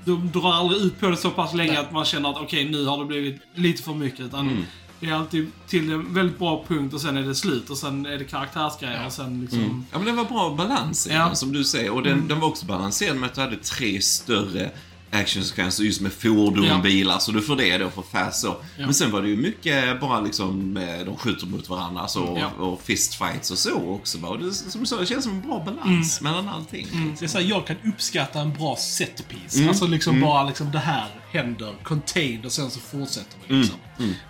de 0.05 0.31
drar 0.31 0.53
aldrig 0.53 0.81
ut 0.81 0.99
på 0.99 1.07
det 1.09 1.17
så 1.17 1.29
pass 1.29 1.53
länge 1.53 1.79
att 1.79 1.91
man 1.91 2.05
känner 2.05 2.29
att 2.29 2.37
okej, 2.37 2.69
nu 2.69 2.85
har 2.85 2.97
det 2.99 3.05
blivit 3.05 3.41
lite 3.55 3.83
för 3.83 3.93
mycket. 3.93 4.19
Utan 4.19 4.39
Mm. 4.39 4.63
Det 4.99 5.07
är 5.07 5.13
alltid 5.13 5.51
till 5.67 5.91
en 5.91 6.13
väldigt 6.13 6.39
bra 6.39 6.65
punkt 6.67 6.93
och 6.93 7.01
sen 7.01 7.17
är 7.17 7.21
det 7.21 7.35
slut 7.35 7.69
och 7.69 7.77
sen 7.77 8.05
är 8.05 8.17
det 8.17 8.23
karaktärsgrejer 8.23 9.05
och 9.05 9.13
sen 9.13 9.41
liksom... 9.41 9.85
Ja, 9.91 9.97
men 9.97 10.05
det 10.05 10.11
var 10.11 10.25
bra 10.25 10.55
balans 10.57 11.07
i 11.07 11.09
den, 11.09 11.35
som 11.35 11.53
du 11.53 11.63
säger. 11.63 11.91
Och 11.91 12.03
den, 12.03 12.27
den 12.27 12.39
var 12.39 12.47
också 12.47 12.65
balanserad 12.65 13.17
med 13.17 13.27
att 13.29 13.35
du 13.35 13.41
hade 13.41 13.57
tre 13.57 14.01
större 14.01 14.71
actionsekvenser 15.11 15.83
just 15.83 16.01
med 16.01 16.11
fordon 16.13 16.63
Ja. 16.65 16.75
och 16.77 16.81
bilar, 16.83 17.19
så 17.19 17.31
du 17.31 17.41
får 17.41 17.55
det 17.55 17.77
då 17.77 17.89
för 17.89 18.01
fast 18.01 18.41
så. 18.41 18.47
Ja. 18.47 18.85
Men 18.85 18.93
sen 18.93 19.11
var 19.11 19.21
det 19.21 19.29
ju 19.29 19.35
mycket 19.37 20.01
bara 20.01 20.21
liksom, 20.21 20.77
eh, 20.77 21.05
de 21.05 21.17
skjuter 21.17 21.47
mot 21.47 21.69
varandra 21.69 22.07
så, 22.07 22.37
Ja. 22.39 22.63
och 22.65 22.81
fistfights 22.81 23.51
och 23.51 23.57
så 23.57 23.75
också. 23.89 24.17
Va? 24.17 24.27
Och 24.29 24.39
det, 24.39 24.53
som 24.53 24.81
du 24.81 24.87
sa, 24.87 24.99
det 24.99 25.05
känns 25.05 25.23
som 25.23 25.33
en 25.33 25.41
bra 25.41 25.63
balans 25.65 26.21
mellan 26.21 26.49
allting. 26.49 26.87
Så 27.17 27.23
jag, 27.23 27.31
säger, 27.31 27.49
jag 27.49 27.67
kan 27.67 27.75
uppskatta 27.85 28.39
en 28.41 28.53
bra 28.53 28.75
setpiece. 28.75 29.67
Alltså 29.67 29.87
liksom 29.87 30.21
bara 30.21 30.43
liksom 30.47 30.71
det 30.71 30.79
här 30.79 31.07
händer, 31.31 31.73
contained 31.83 32.45
och 32.45 32.51
sen 32.51 32.71
så 32.71 32.79
fortsätter 32.79 33.37
vi 33.47 33.55
liksom. 33.55 33.75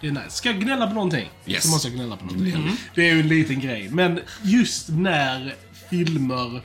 Det 0.02 0.08
är 0.08 0.12
nice. 0.12 0.30
Ska 0.30 0.50
jag 0.50 0.60
gnälla 0.62 0.88
på 0.88 0.94
någonting? 0.94 1.30
Yes. 1.46 1.64
Så 1.64 1.70
måste 1.70 1.88
jag 1.88 1.96
gnälla 1.98 2.18
på 2.18 2.26
någonting. 2.26 2.78
Det 2.96 3.10
är 3.10 3.14
ju 3.14 3.20
en 3.20 3.28
liten 3.28 3.60
grej. 3.60 3.90
Men 3.92 4.20
just 4.44 4.90
när 4.90 5.56
filmer 5.90 6.62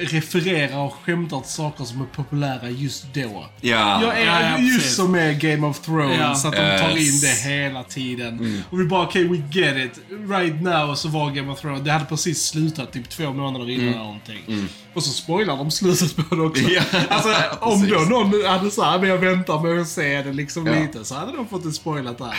refererar 0.00 0.78
och 0.78 0.94
skämtar 1.02 1.40
till 1.40 1.50
saker 1.50 1.84
som 1.84 2.00
är 2.00 2.04
populära 2.06 2.70
just 2.70 3.04
då. 3.14 3.46
Ja. 3.60 4.02
Jag 4.02 4.18
är 4.20 4.26
Ja, 4.26 4.40
ja, 4.50 4.58
just 4.58 4.78
precis. 4.78 4.96
som 4.96 5.12
med 5.12 5.40
Game 5.40 5.66
of 5.66 5.80
Thrones, 5.80 6.18
Ja. 6.18 6.48
att 6.48 6.56
de 6.56 6.78
tar 6.80 6.96
in 6.98 7.20
det 7.20 7.50
hela 7.50 7.82
tiden. 7.82 8.62
Och 8.70 8.80
vi 8.80 8.84
bara, 8.84 9.02
okej, 9.06 9.28
we 9.28 9.42
get 9.60 9.76
it. 9.76 10.00
Right 10.30 10.62
now 10.62 10.94
så 10.94 11.08
var 11.08 11.30
Game 11.30 11.52
of 11.52 11.60
Thrones, 11.60 11.82
det 11.82 11.92
hade 11.92 12.04
precis 12.04 12.42
slutat 12.46 12.92
typ 12.92 13.08
två 13.08 13.32
månader 13.32 13.70
innan 13.70 13.88
eller 13.88 13.98
någonting. 13.98 14.68
Och 14.94 15.02
så 15.02 15.10
spoilar 15.10 15.56
de 15.56 15.70
slutet 15.70 16.16
på 16.16 16.34
det 16.34 16.42
också. 16.42 16.62
Ja, 16.70 16.82
alltså, 17.08 17.34
om 17.60 17.88
då 17.88 17.98
någon 17.98 18.44
hade 18.46 18.70
sagt 18.70 19.00
men 19.00 19.10
jag 19.10 19.18
väntar 19.18 19.60
med 19.60 19.80
att 19.80 19.88
se 19.88 20.22
det 20.22 20.32
liksom 20.32 20.66
Ja. 20.66 20.72
lite, 20.80 21.04
så 21.04 21.14
hade 21.14 21.32
de 21.36 21.48
fått 21.48 21.64
det 21.64 21.72
spoilat 21.72 22.18
där. 22.18 22.34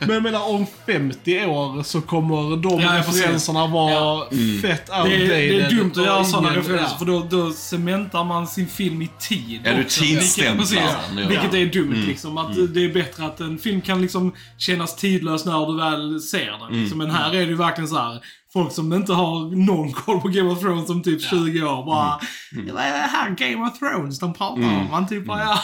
men 0.00 0.10
jag 0.10 0.22
menar, 0.22 0.48
om 0.50 0.66
50 0.86 1.44
år 1.46 1.82
så 1.82 2.00
kommer 2.00 2.56
de 2.56 2.80
Ja, 2.80 2.98
referenserna 2.98 3.66
vara 3.66 4.24
fett 4.62 4.86
Det 4.86 4.92
outdated. 4.92 5.20
är, 5.22 5.28
det 5.28 5.60
är 5.64 5.70
dumt 5.70 5.90
att 5.90 6.04
göra 6.04 6.24
sådana 6.24 6.56
referenser. 6.56 6.95
För 6.96 7.04
då, 7.04 7.26
då 7.30 7.52
cementar 7.52 8.24
man 8.24 8.46
sin 8.46 8.68
film 8.68 9.02
i 9.02 9.10
tid. 9.18 9.60
Ja, 9.64 9.76
du 9.76 9.84
tidsstämplar 9.84 11.16
den. 11.16 11.28
Vilket 11.28 11.54
är 11.54 11.66
dumt 11.66 12.04
liksom. 12.06 12.38
Att 12.38 12.74
det 12.74 12.84
är 12.84 12.94
bättre 12.94 13.26
att 13.26 13.40
en 13.40 13.58
film 13.58 13.80
kan 13.80 14.02
liksom 14.02 14.32
kännas 14.58 14.96
tidlös 14.96 15.44
när 15.44 15.66
du 15.66 15.76
väl 15.76 16.20
ser 16.20 16.68
den. 16.68 16.80
Liksom. 16.80 16.98
Men 16.98 17.10
här 17.10 17.30
är 17.30 17.40
det 17.40 17.44
ju 17.44 17.54
verkligen 17.54 17.88
så 17.88 17.98
här. 17.98 18.20
Folk 18.52 18.72
som 18.72 18.92
inte 18.92 19.12
har 19.12 19.56
någon 19.66 19.92
koll 19.92 20.20
på 20.20 20.28
Game 20.28 20.50
of 20.50 20.60
Thrones 20.60 20.90
om 20.90 21.02
typ 21.02 21.22
20 21.22 21.62
år 21.62 21.86
bara 21.86 22.20
Vad 22.72 22.82
är 22.84 22.92
det 22.92 22.98
här 22.98 23.30
Game 23.30 23.68
of 23.68 23.78
Thrones 23.78 24.18
de 24.18 24.34
pratar 24.34 24.62
om? 24.62 24.88
Man 24.90 25.08
typ 25.08 25.26
bara 25.26 25.40
ja. 25.40 25.58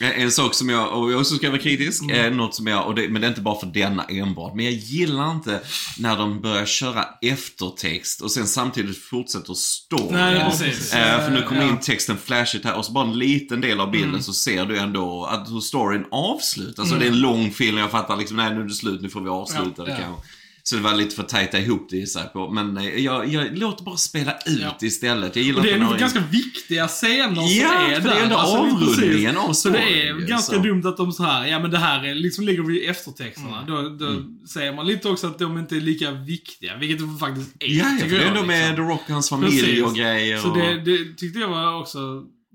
En 0.00 0.30
sak 0.32 0.54
som 0.54 0.68
jag, 0.68 0.92
och 1.02 1.12
jag 1.12 1.20
också 1.20 1.34
ska 1.34 1.50
vara 1.50 1.60
kritisk, 1.60 2.02
är 2.10 2.30
något 2.30 2.54
som 2.54 2.66
jag, 2.66 2.86
och 2.86 2.94
det, 2.94 3.08
men 3.08 3.20
det 3.20 3.26
är 3.26 3.28
inte 3.28 3.40
bara 3.40 3.60
för 3.60 3.66
denna 3.66 4.04
enbart, 4.04 4.54
men 4.54 4.64
jag 4.64 4.74
gillar 4.74 5.30
inte 5.30 5.60
när 5.98 6.16
de 6.16 6.40
börjar 6.40 6.66
köra 6.66 7.04
eftertext 7.22 8.20
och 8.22 8.30
sen 8.30 8.46
samtidigt 8.46 8.98
fortsätter 9.04 9.54
storyn. 9.54 10.08
Nej, 10.10 10.34
Ja, 10.38 10.50
precis. 10.50 10.94
Eh, 10.94 11.24
för 11.24 11.30
nu 11.30 11.42
kommer 11.42 11.62
Ja. 11.62 11.68
in 11.68 11.78
texten 11.80 12.16
flashigt 12.24 12.64
här 12.64 12.74
och 12.76 12.84
så 12.84 12.92
bara 12.92 13.04
en 13.08 13.18
liten 13.18 13.60
del 13.60 13.80
av 13.80 13.90
bilden 13.90 14.22
så 14.22 14.32
ser 14.32 14.66
du 14.66 14.78
ändå 14.78 15.24
att 15.24 15.48
hur 15.50 15.60
storyn 15.60 16.04
avslutas. 16.10 16.78
Alltså 16.78 16.96
det 16.96 17.04
är 17.04 17.10
en 17.10 17.20
lång 17.20 17.50
film, 17.50 17.78
jag 17.78 17.90
fattar 17.90 18.16
liksom, 18.16 18.36
nej 18.36 18.54
nu 18.54 18.60
är 18.60 18.64
det 18.64 18.74
slut, 18.74 19.02
nu 19.02 19.08
får 19.08 19.20
vi 19.20 19.28
avsluta 19.28 19.84
det 19.84 19.90
Ja. 19.90 19.96
kanske. 19.96 20.22
Så 20.68 20.76
det 20.76 20.82
var 20.82 20.94
lite 20.94 21.16
för 21.16 21.22
tajta 21.22 21.58
ihop 21.58 21.86
det 21.90 21.96
gissar 21.96 22.20
jag 22.20 22.32
på. 22.32 22.50
Men 22.50 22.76
eh, 22.76 22.84
jag, 23.04 23.28
jag 23.28 23.58
låter 23.58 23.84
bara 23.84 23.96
spela 23.96 24.32
ut 24.46 24.58
Ja. 24.62 24.76
istället. 24.82 25.36
Jag 25.36 25.44
gillar 25.44 25.58
Och 25.60 25.66
det 25.66 25.72
är 25.72 25.78
nog 25.78 25.98
ganska 25.98 26.22
viktiga 26.30 26.88
scener 26.88 27.42
Ja, 27.60 27.68
som 27.68 27.92
är 27.92 28.00
för 28.00 28.08
det 28.08 28.14
är 28.14 28.14
där. 28.14 28.22
ändå 28.22 28.36
Alltså, 28.36 28.56
avrundningen 28.56 29.36
av 29.36 29.52
Så 29.52 29.68
det 29.68 29.78
är 30.08 30.14
ganska 30.26 30.56
så. 30.56 30.62
dumt 30.62 30.82
att 30.86 30.96
de 30.96 31.12
så 31.12 31.22
här, 31.22 31.46
ja 31.46 31.58
men 31.58 31.70
det 31.70 31.78
här 31.78 32.04
är, 32.04 32.14
liksom 32.14 32.44
ligger 32.44 32.62
vid 32.62 32.90
eftertexterna. 32.90 33.62
Mm. 33.62 33.98
Då, 33.98 34.06
då 34.06 34.22
säger 34.48 34.72
man 34.74 34.86
lite 34.86 35.08
också 35.08 35.26
att 35.26 35.38
de 35.38 35.58
inte 35.58 35.76
är 35.76 35.80
lika 35.80 36.10
viktiga, 36.10 36.76
vilket 36.76 36.98
de 36.98 37.18
faktiskt 37.18 37.50
är. 37.60 37.66
Ja, 37.66 37.84
ja, 38.00 38.04
för 38.08 38.16
det 38.16 38.22
är 38.24 38.28
ändå 38.28 38.42
med 38.42 38.68
liksom. 38.68 38.86
The 38.86 38.92
Rock 38.92 39.02
och 39.06 39.12
hans 39.12 39.28
familj 39.28 39.60
Precis. 39.60 39.84
och 39.84 39.94
grejer. 39.94 40.38
Så 40.38 40.50
och... 40.50 40.58
det, 40.58 40.80
det 40.84 41.14
tyckte 41.16 41.38
jag 41.38 41.48
var 41.48 41.80
också... 41.80 41.98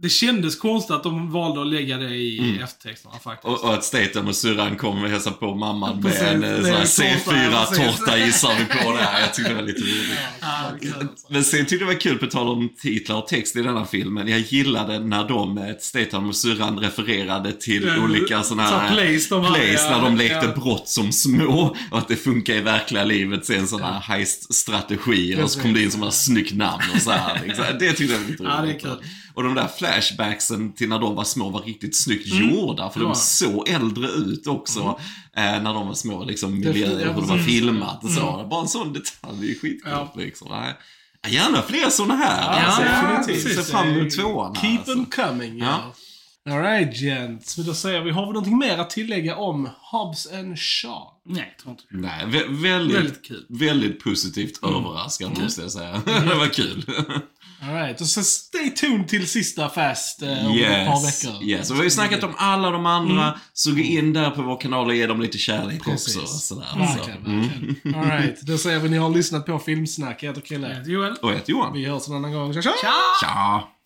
Det 0.02 0.10
kändes 0.10 0.56
konstigt 0.56 0.92
att 0.92 1.04
de 1.04 1.32
valde 1.32 1.62
att 1.62 1.68
lägga 1.68 1.98
det 1.98 2.16
i 2.16 2.60
eftertexterna 2.64 3.20
faktiskt. 3.24 3.46
Och, 3.46 3.64
och 3.64 3.74
att 3.74 3.84
Statham 3.84 4.28
och 4.28 4.36
syrran 4.36 4.78
kom 4.78 5.04
och 5.04 5.10
hälsade 5.10 5.36
på 5.36 5.56
mamman 5.56 5.96
med 5.96 6.04
Precis, 6.04 6.22
en 6.22 6.42
det 6.42 6.48
eh, 6.48 6.82
är 6.82 6.86
sån 6.86 7.06
här 7.06 7.20
tårta, 7.20 7.38
ja, 7.38 7.66
precis. 7.70 7.86
C4-tårta 7.86 8.18
gissar 8.18 8.56
vi 8.60 8.66
på 8.66 8.92
där. 8.92 9.20
Jag 9.20 9.34
tyckte 9.34 9.50
det 9.50 9.56
var 9.56 9.64
lite 9.64 9.82
roligt. 9.82 10.20
Ja. 10.42 10.72
Men 11.30 11.44
sen 11.44 11.60
tyckte 11.60 11.76
jag 11.76 11.82
det 11.82 11.94
var 11.94 12.02
kul, 12.02 12.18
på 12.18 12.28
tal 12.28 12.48
om 12.48 12.70
titlar 12.82 13.16
och 13.16 13.28
text 13.28 13.56
i 13.56 13.62
denna 13.62 13.86
filmen. 13.86 14.28
Jag 14.28 14.40
gillade 14.40 15.00
när 15.00 15.28
de, 15.28 15.76
Statham 15.80 16.30
och 16.30 16.36
syrran 16.36 16.80
refererade 16.80 17.52
till 17.52 17.84
Ja, 17.84 18.04
olika 18.04 18.44
sådana 18.44 18.70
så 18.70 18.76
här 18.76 18.94
plays 18.96 19.30
de 19.30 19.44
hade, 19.44 19.60
plays 19.60 19.82
ja, 19.84 19.98
när 19.98 20.04
de 20.04 20.18
lekte 20.18 20.54
ja. 20.56 20.62
brott 20.62 20.90
som 20.90 21.12
små. 21.12 21.76
Och 21.92 21.98
att 21.98 22.08
det 22.08 22.16
funkar 22.16 22.54
i 22.54 22.62
verkliga 22.62 23.04
livet. 23.04 23.46
Sen 23.46 23.68
sådana 23.68 24.00
här 24.00 24.18
heist-strategier. 24.18 25.44
Och 25.44 25.52
så 25.52 25.62
kom 25.62 25.74
det 25.74 25.84
in 25.84 25.92
som 25.92 26.04
ett 26.04 26.14
snyggt 26.14 26.56
namn 26.56 26.84
och 26.96 27.02
så 27.02 27.12
här. 27.12 27.42
liksom. 27.46 27.66
Det 27.80 27.94
tyckte 27.94 28.14
jag 28.14 28.20
var 28.20 28.66
lite 28.66 28.88
roligt. 28.88 29.08
Ja, 29.36 29.41
det. 29.41 29.50
Och 29.50 29.56
de 29.56 29.56
där 29.56 29.67
flashbacksen 29.67 30.74
till 30.74 30.89
när 30.89 31.00
de 31.00 31.15
var 31.15 31.24
små 31.24 31.50
var 31.50 31.62
riktigt 31.62 31.98
snyggt 32.04 32.28
gjorda. 32.28 32.89
För 32.89 33.00
Ja. 33.00 33.06
de 33.06 33.15
såg 33.15 33.70
äldre 33.70 34.08
ut 34.08 34.48
också. 34.48 35.00
Eh, 35.38 35.44
när 35.44 35.74
de 35.74 35.88
var 35.88 35.94
små, 35.94 36.24
liksom 36.24 36.54
miljöer, 36.60 36.76
ja, 36.91 36.98
hur 36.98 37.06
det 37.06 37.12
var 37.28 37.38
precis. 37.38 37.46
filmat 37.46 38.04
och 38.04 38.10
så. 38.12 38.48
Bara 38.50 38.62
en 38.62 38.67
sån 38.67 38.94
detalj 38.94 39.52
är 39.52 39.56
skitcoolt 39.60 39.84
Ja. 39.86 40.13
liksom. 40.15 40.48
Nej. 40.52 40.74
Ja, 41.24 41.30
Gärna 41.30 41.62
fler 41.62 41.89
såna 41.89 42.15
här. 42.15 42.60
Ja, 42.60 42.65
alltså, 42.65 42.82
definitivt. 42.82 43.56
jag 43.56 43.65
ser 43.65 43.72
fram 43.74 43.88
emot 43.88 44.12
tvåan 44.12 44.56
här, 44.56 44.62
Keep 44.62 44.78
alltså. 44.78 44.94
them 44.94 45.06
coming, 45.06 45.58
ja. 45.60 45.65
Ja. 45.65 46.52
Alright 46.54 47.02
gents, 47.02 47.58
men 47.58 47.65
då 47.67 47.74
säger 47.74 48.02
vi, 48.02 48.12
har 48.12 48.22
vi 48.22 48.28
någonting 48.34 48.58
mer 48.58 48.78
att 48.78 48.89
tillägga 48.89 49.36
om 49.36 49.70
Hobbs 49.91 50.28
and 50.34 50.60
Shaw? 50.60 51.04
Nej, 51.26 51.54
jag 51.58 51.63
tror 51.63 51.72
inte 51.72 51.84
det. 51.89 51.98
Nej, 51.98 52.26
vä- 52.26 52.62
väldigt, 52.62 52.98
Väldigt 52.98 53.26
kul. 53.28 53.46
väldigt 53.50 54.04
positivt 54.04 54.63
överraskad 54.63 55.38
måste 55.41 55.62
jag 55.62 55.72
säga. 55.72 56.02
det 56.06 56.36
var 56.36 56.48
kul. 56.54 56.86
Alright, 57.63 58.02
och 58.02 58.08
så 58.08 58.24
stay 58.24 58.69
tuned 58.69 59.08
till 59.08 59.28
sista 59.28 59.69
Fast 59.69 60.21
eh, 60.21 60.30
om 60.30 60.36
ett 60.36 60.88
par 60.88 61.06
Yes, 61.06 61.26
veckor. 61.26 61.43
yes. 61.43 61.69
Och 61.69 61.76
vi 61.76 61.80
har 61.80 61.84
ju 61.84 61.89
snackat 61.89 62.24
om 62.24 62.34
alla 62.38 62.69
de 62.71 62.86
andra, 62.86 63.39
så 63.54 63.71
gå 63.71 63.78
in 63.80 64.13
där 64.13 64.30
på 64.30 64.41
vår 64.41 64.62
kanal 64.62 64.88
och 64.88 64.95
ge 64.95 65.08
dem 65.08 65.21
lite 65.21 65.38
kärlek 65.38 65.84
Precis. 65.84 66.17
också. 66.17 66.28
Sådär, 66.38 66.67
Verkligen, 66.78 67.24
så. 67.26 67.32
verkligen. 67.32 67.95
Alright, 67.95 68.41
då 68.41 68.58
säger 68.58 68.80
vi 68.80 68.89
ni 68.89 68.97
har 68.97 69.10
lyssnat 69.10 69.45
på 69.45 69.60
Filmsnack. 69.60 70.24
Jag 70.24 70.30
heter 70.30 70.41
Krille. 70.41 70.84
Joel? 70.86 71.13
Och 71.21 71.30
jag 71.32 71.36
heter 71.36 71.52
Johan. 71.52 71.74
Vi 71.74 71.86
hörs 71.86 72.08
en 72.08 72.13
annan 72.15 72.34
gång. 72.34 72.54
Tja, 72.54 72.62
tja! 72.62 72.74
Tja! 73.21 73.63